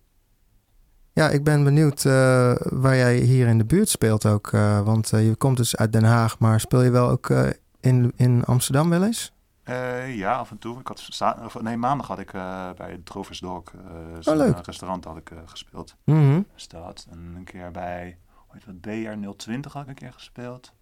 ja, 1.13 1.29
ik 1.29 1.45
ben 1.45 1.65
benieuwd 1.65 2.05
eh, 2.05 2.55
waar 2.59 2.97
jij 2.97 3.17
hier 3.17 3.47
in 3.47 3.59
de 3.59 3.65
buurt 3.65 3.89
speelt 3.89 4.27
ook. 4.27 4.53
eh, 4.53 4.81
want 4.81 5.13
eh, 5.13 5.27
je 5.29 5.35
komt 5.37 5.57
dus 5.57 5.77
uit 5.77 5.93
Den 5.93 6.05
Haag, 6.05 6.39
maar 6.39 6.61
speel 6.61 6.83
je 6.83 6.91
wel 6.91 7.09
ook 7.09 7.31
in, 7.81 8.13
in 8.17 8.45
Amsterdam 8.45 8.89
wel 8.91 9.05
eens? 9.05 9.33
Ja, 10.07 10.33
af 10.37 10.51
en 10.51 10.59
toe. 10.59 10.81
Ik 10.81 10.87
had 10.87 11.09
of, 11.45 11.61
nee, 11.61 11.77
maandag 11.77 12.07
had 12.07 12.19
ik 12.19 12.33
bij 12.77 12.91
het 12.91 13.05
zo'n, 14.21 14.35
Oh, 14.35 14.41
leuk. 14.41 14.67
restaurant, 14.67 15.05
had 15.05 15.17
ik 15.17 15.31
gespeeld. 15.47 15.95
Dus 16.55 16.69
dat. 16.69 17.07
En 17.11 17.35
een 17.37 17.45
keer 17.45 17.71
bij, 17.71 18.19
dat, 18.65 18.81
BR 18.81 19.29
020 19.37 19.73
had 19.73 19.83
ik 19.83 19.89
een 19.89 19.95
keer 19.95 20.13
gespeeld. 20.13 20.73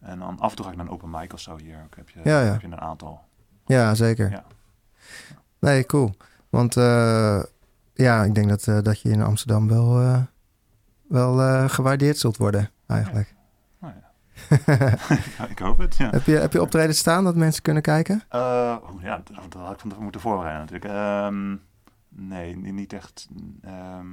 En 0.00 0.18
dan 0.18 0.38
af 0.40 0.50
en 0.50 0.56
toe 0.56 0.64
ga 0.64 0.70
ik 0.70 0.76
naar 0.76 0.86
een 0.86 0.92
open 0.92 1.10
mic 1.10 1.32
of 1.32 1.40
zo 1.40 1.56
hier. 1.56 1.82
Ook 1.84 1.96
heb 1.96 2.08
je, 2.08 2.20
Ja, 2.24 2.40
ja. 2.42 2.52
heb 2.52 2.60
je 2.60 2.66
een 2.66 2.80
aantal. 2.80 3.20
Ja, 3.66 3.94
zeker. 3.94 4.30
Ja. 4.30 4.44
Nee, 5.60 5.86
cool. 5.86 6.14
Want 6.48 6.76
eh, 6.76 7.42
ja, 7.94 8.22
ik 8.24 8.34
denk 8.34 8.48
dat, 8.48 8.66
eh, 8.66 8.78
dat 8.82 9.00
je 9.00 9.10
in 9.10 9.22
Amsterdam 9.22 9.68
wel, 9.68 10.00
eh, 10.00 10.22
wel 11.08 11.68
gewaardeerd 11.68 12.18
zult 12.18 12.36
worden, 12.36 12.70
eigenlijk. 12.86 13.34
Nou 13.80 13.92
ja. 13.94 14.06
Ja, 15.38 15.46
ik 15.54 15.58
hoop 15.58 15.78
het, 15.78 15.96
ja. 15.96 16.10
heb, 16.10 16.24
je, 16.24 16.36
heb 16.36 16.52
je 16.52 16.60
optreden 16.62 16.94
staan 16.94 17.24
dat 17.24 17.36
mensen 17.36 17.62
kunnen 17.62 17.82
kijken? 17.82 18.22
Oeh, 18.34 19.02
ja, 19.02 19.20
dat, 19.24 19.52
dat 19.52 19.62
had 19.62 19.72
ik 19.72 19.78
van 19.80 20.02
moeten 20.02 20.20
voorbereiden 20.20 20.60
natuurlijk. 20.66 20.92
Ehm, 20.92 21.56
nee, 22.08 22.56
ni- 22.56 22.70
niet 22.72 22.92
echt. 22.92 23.28
ehm, 23.62 24.06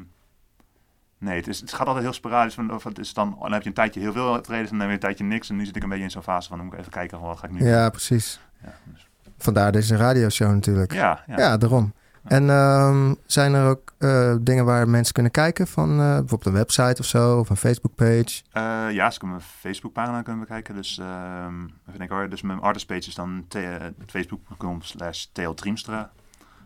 nee, 1.17 1.35
het, 1.37 1.47
is, 1.47 1.59
het 1.59 1.73
gaat 1.73 1.87
altijd 1.87 2.03
heel 2.03 2.13
sporadisch. 2.13 2.53
Van, 2.53 2.73
of 2.73 2.83
het 2.83 2.99
is 2.99 3.13
dan, 3.13 3.37
dan 3.39 3.51
heb 3.51 3.61
je 3.61 3.67
een 3.67 3.73
tijdje 3.73 3.99
heel 3.99 4.11
veel 4.11 4.33
optredens 4.33 4.71
en 4.71 4.77
dan 4.77 4.79
heb 4.79 4.89
je 4.89 4.93
een 4.93 4.99
tijdje 5.15 5.23
niks. 5.23 5.49
En 5.49 5.55
nu 5.55 5.65
zit 5.65 5.75
ik 5.75 5.83
een 5.83 5.89
beetje 5.89 6.03
in 6.03 6.11
zo'n 6.11 6.23
fase 6.23 6.47
van, 6.47 6.57
dan 6.57 6.65
moet 6.65 6.75
ik 6.75 6.79
even 6.81 6.91
kijken 6.91 7.19
van 7.19 7.27
wat 7.27 7.37
ga 7.39 7.45
ik 7.45 7.51
nu 7.51 7.59
doen. 7.59 7.67
Ja, 7.67 7.89
precies. 7.89 8.39
Ja, 8.63 8.73
dus- 8.83 9.04
Vandaar 9.37 9.71
deze 9.71 9.95
radioshow 9.95 10.51
natuurlijk. 10.51 10.93
ja, 10.93 11.23
ja. 11.27 11.37
Ja, 11.37 11.57
daarom. 11.57 11.93
En 12.23 12.49
ehm, 12.49 13.13
zijn 13.25 13.53
er 13.53 13.67
ook 13.69 13.93
eh, 13.97 14.35
dingen 14.41 14.65
waar 14.65 14.89
mensen 14.89 15.13
kunnen 15.13 15.31
kijken 15.31 15.67
van 15.67 15.89
eh, 15.91 15.97
bijvoorbeeld 15.97 16.45
een 16.45 16.53
website 16.53 17.01
of 17.01 17.05
zo 17.05 17.39
of 17.39 17.49
een 17.49 17.57
Facebookpage? 17.57 18.41
Eh, 18.51 18.91
ja, 18.91 19.11
ze 19.11 19.19
kunnen 19.19 19.37
mijn 19.37 19.49
Facebookpagina 19.59 20.21
kunnen 20.21 20.41
bekijken. 20.41 20.75
Dus, 20.75 20.97
ehm 20.97 21.63
even 21.63 21.97
denken 21.99 22.15
hoor. 22.17 22.29
Dus 22.29 22.41
mijn 22.41 22.59
artist 22.59 22.87
page 22.87 23.07
is 23.07 23.15
dan 23.15 23.45
t- 23.47 23.57
facebook.com 24.07 24.81
slash 24.81 25.25
tldreamstra. 25.31 26.09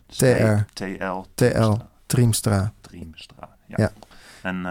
Dus 0.05 0.17
TR. 0.17 0.73
TL. 0.73 1.25
TL. 1.35 1.73
Triemstra. 2.05 2.73
Triemstra. 2.81 3.49
Ja. 3.65 3.75
Ja. 3.77 3.91
En 4.41 4.65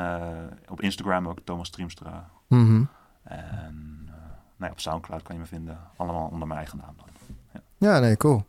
op 0.68 0.80
Instagram 0.80 1.28
ook 1.28 1.38
Thomas 1.44 1.70
Triemstra. 1.70 2.28
Mhm. 2.46 2.82
En 3.22 4.04
nou 4.56 4.70
ja, 4.70 4.70
op 4.70 4.80
Soundcloud 4.80 5.22
kan 5.22 5.34
je 5.34 5.40
me 5.40 5.46
vinden. 5.46 5.78
Allemaal 5.96 6.28
onder 6.32 6.48
mijn 6.48 6.60
eigen 6.60 6.78
naam 6.78 6.94
dan. 6.96 7.06
Ja, 7.78 7.98
nee, 7.98 8.16
cool. 8.16 8.46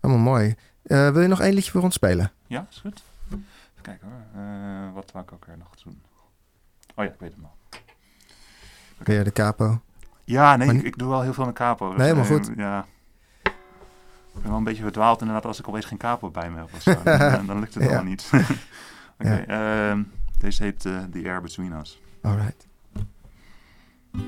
Helemaal 0.00 0.22
mooi. 0.22 0.54
Eh, 0.82 1.10
wil 1.10 1.20
je 1.22 1.28
nog 1.28 1.40
één 1.40 1.54
liedje 1.54 1.70
voor 1.70 1.82
ons 1.82 1.94
spelen? 1.94 2.32
Ja, 2.46 2.66
is 2.70 2.78
goed. 2.78 3.02
Even 3.30 3.44
kijken 3.82 4.08
hoor. 4.08 4.42
Eh, 4.42 4.92
wat 4.94 5.12
wou 5.12 5.24
ik 5.24 5.32
ook 5.32 5.44
weer 5.44 5.58
nog 5.58 5.74
doen? 5.84 6.02
Oh 6.94 7.04
ja, 7.04 7.10
ik 7.10 7.18
weet 7.18 7.32
het 7.34 7.44
al. 7.44 7.52
Weer 8.98 9.24
de 9.24 9.32
capo. 9.32 9.80
Ja, 10.24 10.56
nee, 10.56 10.66
Maar 10.66 10.76
ik, 10.76 10.82
ik 10.82 10.98
doe 10.98 11.08
wel 11.08 11.22
heel 11.22 11.32
veel 11.34 11.44
met 11.44 11.54
capo. 11.54 11.88
dus, 11.88 11.96
Nee, 11.98 12.06
helemaal 12.06 12.30
eh, 12.30 12.36
goed. 12.36 12.50
Ja. 12.56 12.86
Ik 13.42 14.40
ben 14.40 14.48
wel 14.48 14.56
een 14.58 14.64
beetje 14.64 14.82
verdwaald 14.82 15.20
inderdaad 15.20 15.44
als 15.44 15.58
ik 15.58 15.68
opeens 15.68 15.84
geen 15.84 15.98
capo 15.98 16.30
bij 16.30 16.50
me 16.50 16.56
heb 16.58 16.68
of 16.74 16.82
zo. 16.82 17.02
dan, 17.02 17.46
dan- 17.46 17.58
lukt 17.60 17.74
het 17.74 17.82
Ja. 17.82 17.88
allemaal 17.88 18.04
niet. 18.04 18.30
Oké, 19.18 19.34
ehm, 19.34 20.02
deze 20.38 20.62
heet 20.62 20.84
eh, 20.84 21.02
The 21.12 21.22
Air 21.24 21.40
Between 21.40 21.72
Us. 21.72 22.00
Alright. 22.22 22.66
Said 22.94 24.26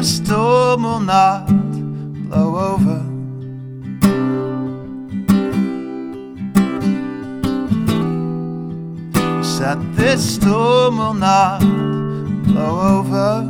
this 0.00 0.16
storm 0.16 0.84
will 0.84 1.00
not 1.00 1.46
blow 1.46 2.56
over. 2.72 3.00
Said 9.44 9.78
this 9.94 10.36
storm 10.36 10.96
will 10.96 11.12
not 11.12 11.60
blow 12.44 12.80
over. 12.96 13.44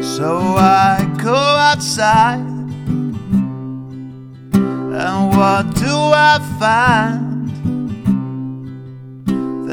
So 0.00 0.54
I 0.58 1.12
go 1.20 1.34
outside, 1.34 2.38
and 4.54 5.36
what 5.36 5.74
do 5.74 5.90
I 5.90 6.38
find? 6.60 7.31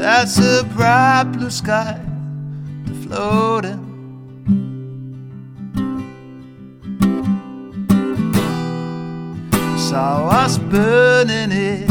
That's 0.00 0.38
a 0.38 0.64
bright 0.64 1.24
blue 1.24 1.50
sky 1.50 2.00
to 2.86 2.94
float 3.02 3.64
floating. 3.64 3.86
Saw 9.76 10.28
us 10.28 10.56
burning 10.56 11.52
in 11.52 11.86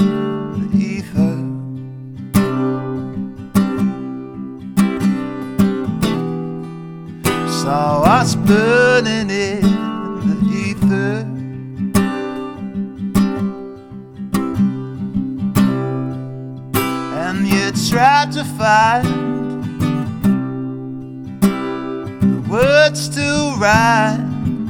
the 0.60 0.78
ether. 0.78 1.38
Saw 7.62 8.01
us 8.01 8.34
burning 8.34 9.30
in 9.30 9.68
try 17.99 18.25
to 18.31 18.45
find 18.57 19.05
the 22.21 22.39
words 22.49 23.09
to 23.09 23.55
rhyme 23.57 24.69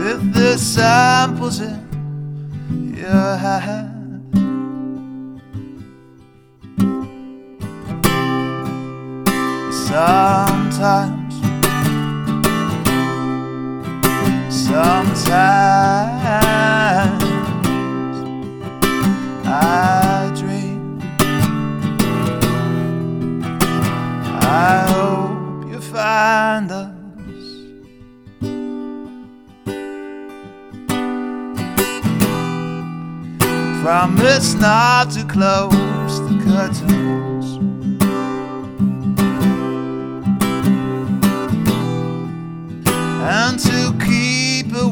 with 0.00 0.34
the 0.34 0.58
samples 0.58 1.60
in 1.60 2.94
your 2.96 3.36
hand. 3.36 3.92
Sometimes, 9.86 11.34
sometimes. 14.50 15.94
I 19.46 19.93
Promise 34.44 34.60
not 34.60 35.10
to 35.12 35.24
close 35.24 36.20
the 36.20 36.36
curtains. 36.44 37.56
And 43.26 43.58
to 43.58 43.94
keep 44.04 44.74
a 44.74 44.86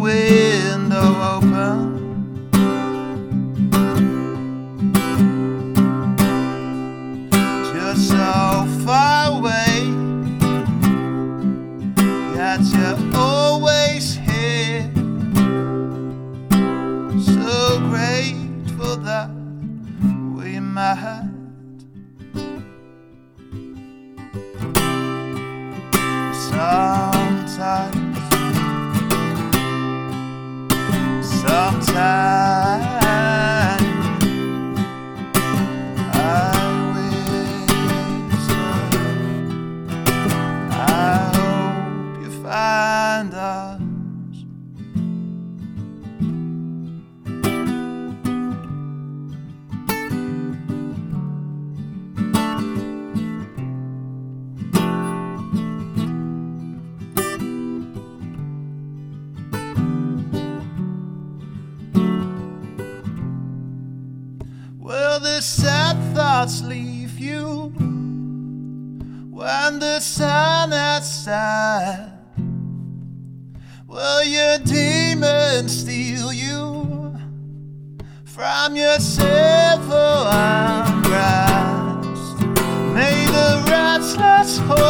the 69.79 70.01
sun 70.01 70.73
outside. 70.73 72.13
Will 73.87 74.25
your 74.25 74.59
demons 74.59 75.81
steal 75.81 76.33
you 76.33 77.17
from 78.25 78.77
your 78.77 78.99
Oh, 79.91 80.29
I'm. 80.31 81.03
May 82.95 83.25
the 83.27 83.65
restless 83.71 84.59
hope. 84.59 84.82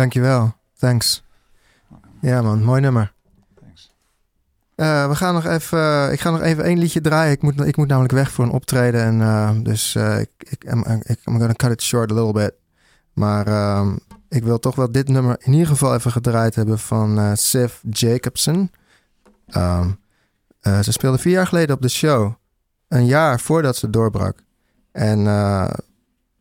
Dankjewel. 0.00 0.52
Thanks. 0.78 1.22
Ja 2.20 2.42
man, 2.42 2.62
mooi 2.62 2.80
nummer. 2.80 3.12
Thanks. 3.60 3.94
Eh, 4.74 5.08
we 5.08 5.14
gaan 5.14 5.34
nog 5.34 5.46
even, 5.46 5.78
eh, 5.78 6.12
ik 6.12 6.20
ga 6.20 6.30
nog 6.30 6.40
even 6.40 6.64
één 6.64 6.78
liedje 6.78 7.00
draaien. 7.00 7.32
Ik 7.32 7.42
moet, 7.42 7.60
ik 7.60 7.76
moet 7.76 7.88
namelijk 7.88 8.12
weg 8.12 8.30
voor 8.30 8.44
een 8.44 8.50
optreden. 8.50 9.02
En, 9.02 9.20
eh, 9.20 9.50
dus 9.62 9.94
ik, 9.96 10.30
ik, 10.38 10.64
I'm, 10.64 10.84
ik, 11.02 11.18
I'm 11.24 11.38
gonna 11.38 11.52
cut 11.52 11.70
it 11.70 11.82
short 11.82 12.10
a 12.10 12.14
little 12.14 12.32
bit. 12.32 12.52
Maar 13.12 13.46
ehm, 13.46 13.96
ik 14.28 14.42
wil 14.44 14.58
toch 14.58 14.74
wel 14.74 14.92
dit 14.92 15.08
nummer 15.08 15.36
in 15.38 15.52
ieder 15.52 15.68
geval 15.68 15.94
even 15.94 16.12
gedraaid 16.12 16.54
hebben 16.54 16.78
van 16.78 17.36
Siv 17.36 17.74
Jacobson. 17.90 18.70
Ehm, 19.46 19.90
eh, 20.60 20.80
ze 20.80 20.92
speelde 20.92 21.18
vier 21.18 21.32
jaar 21.32 21.46
geleden 21.46 21.76
op 21.76 21.82
de 21.82 21.88
show. 21.88 22.32
Een 22.88 23.06
jaar 23.06 23.40
voordat 23.40 23.76
ze 23.76 23.90
doorbrak. 23.90 24.38
En 24.92 25.26
eh, 25.26 25.70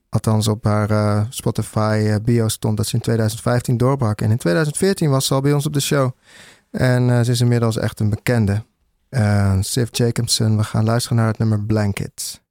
althans 0.10 0.47
op 0.47 0.64
haar 0.64 0.89
eh, 0.89 1.26
Spotify 1.30 2.05
eh, 2.05 2.16
bio 2.24 2.47
stond 2.47 2.78
dat 2.78 2.88
ze 2.88 2.95
in 2.95 3.01
2015 3.01 3.78
doorbrak. 3.78 4.22
En 4.22 4.32
in 4.32 4.38
2014 4.38 5.10
was 5.10 5.26
ze 5.26 5.34
al 5.34 5.41
bij 5.41 5.53
ons 5.53 5.66
op 5.66 5.74
de 5.74 5.80
show. 5.80 6.12
En 6.72 7.10
eh, 7.10 7.22
ze 7.22 7.32
is 7.32 7.41
inmiddels 7.41 7.78
echt 7.78 7.99
een 7.99 8.10
bekende. 8.10 8.64
Eh 9.10 9.57
Siv 9.60 9.88
Jacobson, 9.91 10.57
we 10.57 10.64
gaan 10.64 10.86
luisteren 10.86 11.18
naar 11.18 11.28
het 11.28 11.38
nummer 11.38 11.64
Blanket. 11.64 12.41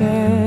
share. 0.00 0.39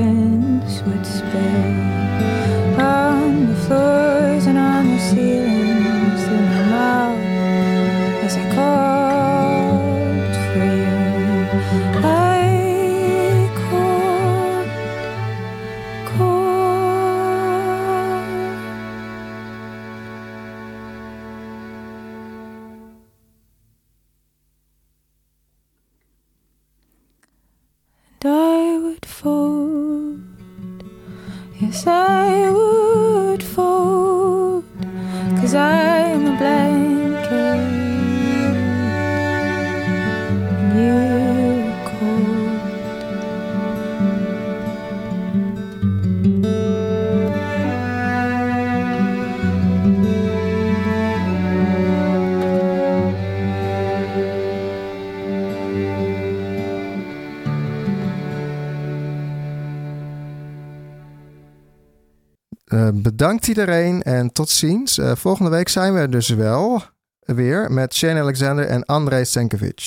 Bedankt 63.23 63.47
iedereen 63.47 64.01
en 64.01 64.31
tot 64.31 64.49
ziens. 64.49 64.97
Eh, 64.97 65.11
volgende 65.15 65.51
week 65.51 65.69
zijn 65.69 65.93
we 65.93 65.99
er 65.99 66.09
dus 66.09 66.29
wel 66.29 66.83
weer 67.19 67.71
met 67.71 67.95
Shane 67.95 68.19
Alexander 68.19 68.65
en 68.65 68.85
Andrei 68.85 69.25
Senkovic. 69.25 69.81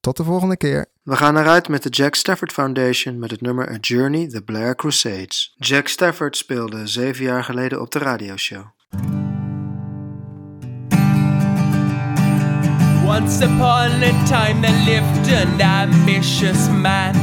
Tot 0.00 0.16
de 0.16 0.24
volgende 0.24 0.56
keer. 0.56 0.86
We 1.02 1.16
gaan 1.16 1.36
eruit 1.36 1.68
met 1.68 1.82
de 1.82 1.88
Jack 1.88 2.14
Stafford 2.14 2.52
Foundation 2.52 3.18
met 3.18 3.30
het 3.30 3.40
nummer 3.40 3.70
A 3.70 3.76
Journey, 3.80 4.28
The 4.28 4.42
Blair 4.42 4.74
Crusades. 4.74 5.54
Jack 5.56 5.88
Stafford 5.88 6.36
speelde 6.36 6.86
zeven 6.86 7.24
jaar 7.24 7.44
geleden 7.44 7.80
op 7.80 7.90
de 7.90 7.98
radioshow. 7.98 8.64
Once 13.06 13.44
upon 13.44 14.02
a 14.02 14.24
time 14.26 14.60
there 14.60 14.84
lived 14.84 15.32
an 15.32 15.60
ambitious 15.60 16.68
man 16.68 17.14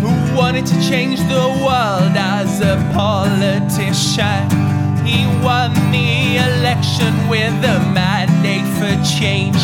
who 0.00 0.34
wanted 0.34 0.66
to 0.66 0.74
change 0.74 1.16
the 1.16 1.58
world 1.58 2.16
as 2.16 2.60
a 2.60 2.76
politician. 2.92 4.70
He 5.10 5.26
won 5.42 5.74
the 5.90 6.36
election 6.36 7.12
with 7.28 7.64
a 7.64 7.80
mandate 7.92 8.68
for 8.78 8.94
change 9.18 9.56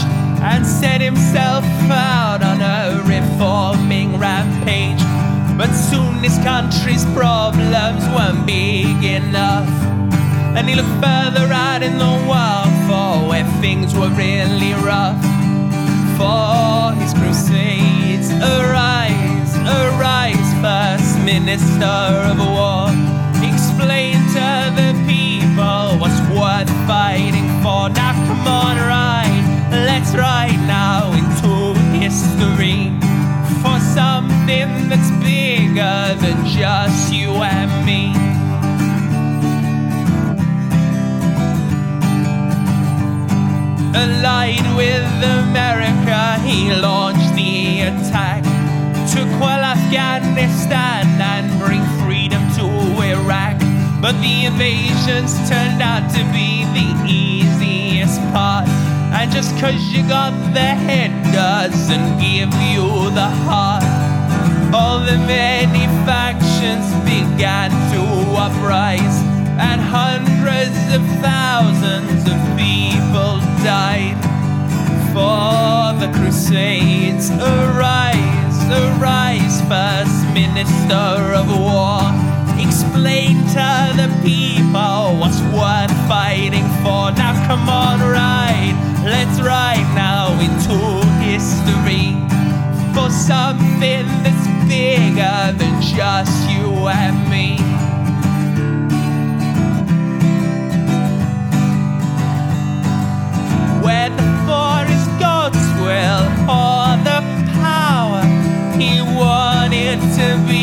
and 0.43 0.67
set 0.67 1.01
himself 1.01 1.65
out 1.89 2.43
on 2.43 2.61
a 2.61 3.01
reforming 3.05 4.19
rampage. 4.19 5.01
But 5.57 5.73
soon 5.73 6.15
his 6.15 6.37
country's 6.39 7.05
problems 7.15 8.03
weren't 8.09 8.45
big 8.45 9.05
enough. 9.05 9.69
And 10.57 10.69
he 10.69 10.75
looked 10.75 10.99
further 11.05 11.47
out 11.53 11.85
in 11.85 11.97
the 11.97 12.15
world 12.27 12.73
for 12.89 13.29
where 13.29 13.47
things 13.63 13.95
were 13.95 14.11
really 14.11 14.75
rough 14.83 15.23
for 16.19 16.93
his 17.01 17.15
crusades. 17.15 18.33
Arise, 18.33 19.55
arise, 19.79 20.49
first 20.61 21.21
minister 21.25 21.87
of 22.33 22.39
war. 22.41 23.06
On, 28.47 28.77
ride, 28.77 29.69
let's 29.71 30.15
ride 30.15 30.61
now 30.67 31.13
into 31.13 31.79
history 31.99 32.91
for 33.63 33.79
something 33.95 34.89
that's 34.89 35.11
bigger 35.23 36.15
than 36.23 36.47
just 36.47 37.13
you 37.13 37.31
and 37.31 37.71
me. 37.85 38.13
Allied 43.95 44.67
with 44.77 45.07
America, 45.23 46.39
he 46.45 46.73
launched 46.75 47.35
the 47.35 47.81
attack 47.83 48.43
to 49.13 49.21
quell 49.39 49.63
Afghanistan 49.65 51.07
and 51.21 51.47
bring 51.61 51.83
freedom 52.05 52.43
to 52.57 52.65
Iraq. 53.03 53.59
But 54.03 54.21
the 54.21 54.45
invasions 54.45 55.35
turned 55.49 55.81
out 55.83 56.11
to 56.15 56.23
be 56.31 56.65
the 56.77 56.89
easiest 57.09 57.46
part. 58.37 58.69
And 59.17 59.33
just 59.33 59.51
cause 59.59 59.83
you 59.95 60.03
got 60.07 60.33
the 60.53 60.71
head 60.87 61.13
doesn't 61.33 62.09
give 62.21 62.53
you 62.69 62.85
the 63.21 63.31
heart. 63.47 63.87
All 64.77 64.99
the 65.01 65.19
many 65.39 65.87
factions 66.05 66.87
began 67.13 67.71
to 67.93 68.03
uprise, 68.47 69.17
and 69.69 69.81
hundreds 69.81 70.79
of 70.97 71.03
thousands 71.25 72.21
of 72.33 72.39
people 72.61 73.33
died 73.65 74.21
for 75.15 75.97
the 76.03 76.11
Crusades. 76.17 77.31
Arise, 77.31 78.59
arise, 78.83 79.57
first 79.71 80.19
minister 80.35 81.15
of 81.41 81.47
war. 81.59 82.26
Explain 82.67 83.37
to 83.57 83.69
the 84.01 84.09
people 84.23 85.19
what's 85.21 85.41
worth 85.55 85.95
fighting 86.09 86.67
for. 86.83 87.13
Now 87.13 87.35
come 87.47 87.69
on, 87.69 88.01
ride, 88.01 88.77
let's 89.05 89.41
ride 89.41 89.89
now 89.95 90.33
into 90.47 90.77
history 91.23 92.15
for 92.95 93.11
something 93.11 94.07
that's 94.25 94.47
bigger 94.69 95.53
than 95.59 95.81
just 95.81 96.51
you 96.51 96.89
and 96.89 97.17
me. 97.31 97.59
Where 103.85 104.11
the 104.11 104.29
for 104.47 104.79
is 104.97 105.07
God's 105.21 105.67
will 105.81 106.27
or 106.51 106.97
the 107.09 107.21
power, 107.63 108.23
he 108.81 109.01
wanted 109.03 110.01
to 110.19 110.27
be 110.49 110.56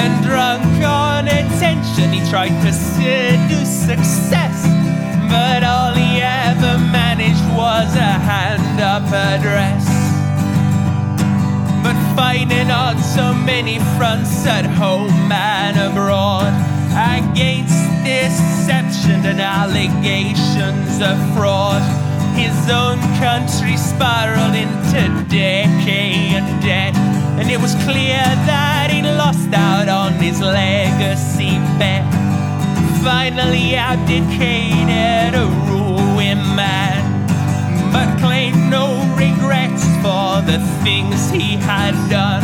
And 0.00 0.24
drunk 0.24 0.62
on 0.84 1.26
attention, 1.26 2.12
he 2.12 2.20
tried 2.30 2.54
to 2.64 2.72
seduce 2.72 3.68
success. 3.90 4.62
But 5.28 5.64
all 5.64 5.92
he 5.92 6.22
ever 6.22 6.78
managed 6.78 7.44
was 7.56 7.94
a 7.96 8.12
hand 8.30 8.80
up 8.80 9.02
address. 9.12 9.84
But 11.82 11.96
fighting 12.14 12.70
on 12.70 12.98
so 12.98 13.34
many 13.34 13.78
fronts 13.96 14.46
at 14.46 14.66
home 14.66 15.32
and 15.32 15.76
abroad 15.90 16.54
against 16.94 17.78
deception 18.04 19.26
and 19.26 19.40
allegations 19.40 21.00
of 21.02 21.16
fraud. 21.34 21.82
His 22.36 22.70
own 22.70 22.98
country 23.18 23.76
spiraled 23.76 24.54
into 24.54 25.24
decay 25.28 26.38
and 26.38 26.62
debt, 26.62 26.94
and 27.38 27.50
it 27.50 27.60
was 27.60 27.74
clear 27.86 28.22
that 28.50 28.90
he 28.90 29.02
lost 29.02 29.52
out 29.54 29.88
on 29.88 30.12
his 30.14 30.40
legacy 30.40 31.58
bet 31.78 32.18
finally 33.02 33.74
abdicated 33.74 35.34
a 35.34 35.46
ruined 35.70 36.44
man, 36.56 37.00
but 37.92 38.08
claimed 38.20 38.70
no 38.70 38.86
regrets 39.16 39.84
for 40.02 40.42
the 40.42 40.58
things 40.82 41.30
he 41.30 41.56
had 41.56 41.94
done. 42.10 42.42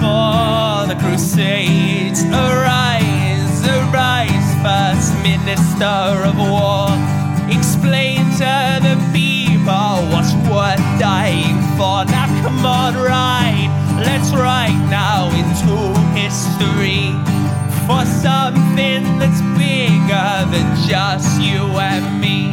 For 0.00 0.88
the 0.88 0.98
Crusades, 1.00 2.24
arise, 2.24 3.62
arise, 3.68 4.48
first 4.64 5.12
minister 5.22 6.00
of 6.26 6.36
war. 6.38 6.88
Explain 7.48 8.24
to 8.42 8.54
the 8.86 8.96
people 9.12 9.92
what's 10.10 10.34
worth 10.48 10.82
dying 10.98 11.58
for. 11.76 12.04
Now 12.06 12.26
come 12.42 12.64
on, 12.64 12.94
ride, 12.94 13.70
let's 14.00 14.32
write 14.32 14.78
now 14.90 15.28
into 15.40 15.76
history 16.18 17.12
for 17.86 18.04
something 18.06 19.02
that's 19.18 19.40
bigger 19.58 20.32
than 20.52 20.66
just 20.88 21.40
you 21.40 21.62
and 21.78 22.20
me. 22.20 22.52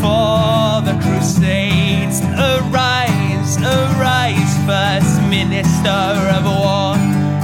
For 0.00 0.80
the 0.86 0.96
Crusades, 1.02 2.20
arise, 2.22 3.52
arise, 3.58 4.52
first 4.66 5.20
minister 5.28 6.02
of 6.36 6.44
war. 6.44 6.96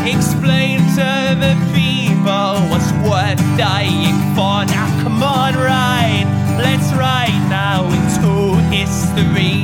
Explain 0.06 0.78
to 0.98 1.10
the 1.44 1.54
people 1.74 2.54
what's 2.70 2.90
worth 3.06 3.42
dying 3.58 4.16
for. 4.34 4.64
Now 4.64 4.88
come 5.02 5.22
on, 5.22 5.54
ride, 5.54 6.28
let's 6.58 6.92
ride 6.94 7.46
now 7.50 7.84
into 7.84 8.56
history. 8.74 9.55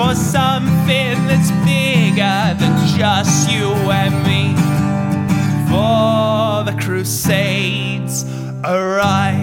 For 0.00 0.14
something 0.14 1.26
that's 1.26 1.50
bigger 1.66 2.56
than 2.58 2.96
just 2.96 3.50
you 3.50 3.68
and 3.92 4.14
me 4.24 4.54
for 5.68 6.64
the 6.64 6.74
Crusades. 6.82 8.24
Arise. 8.64 9.39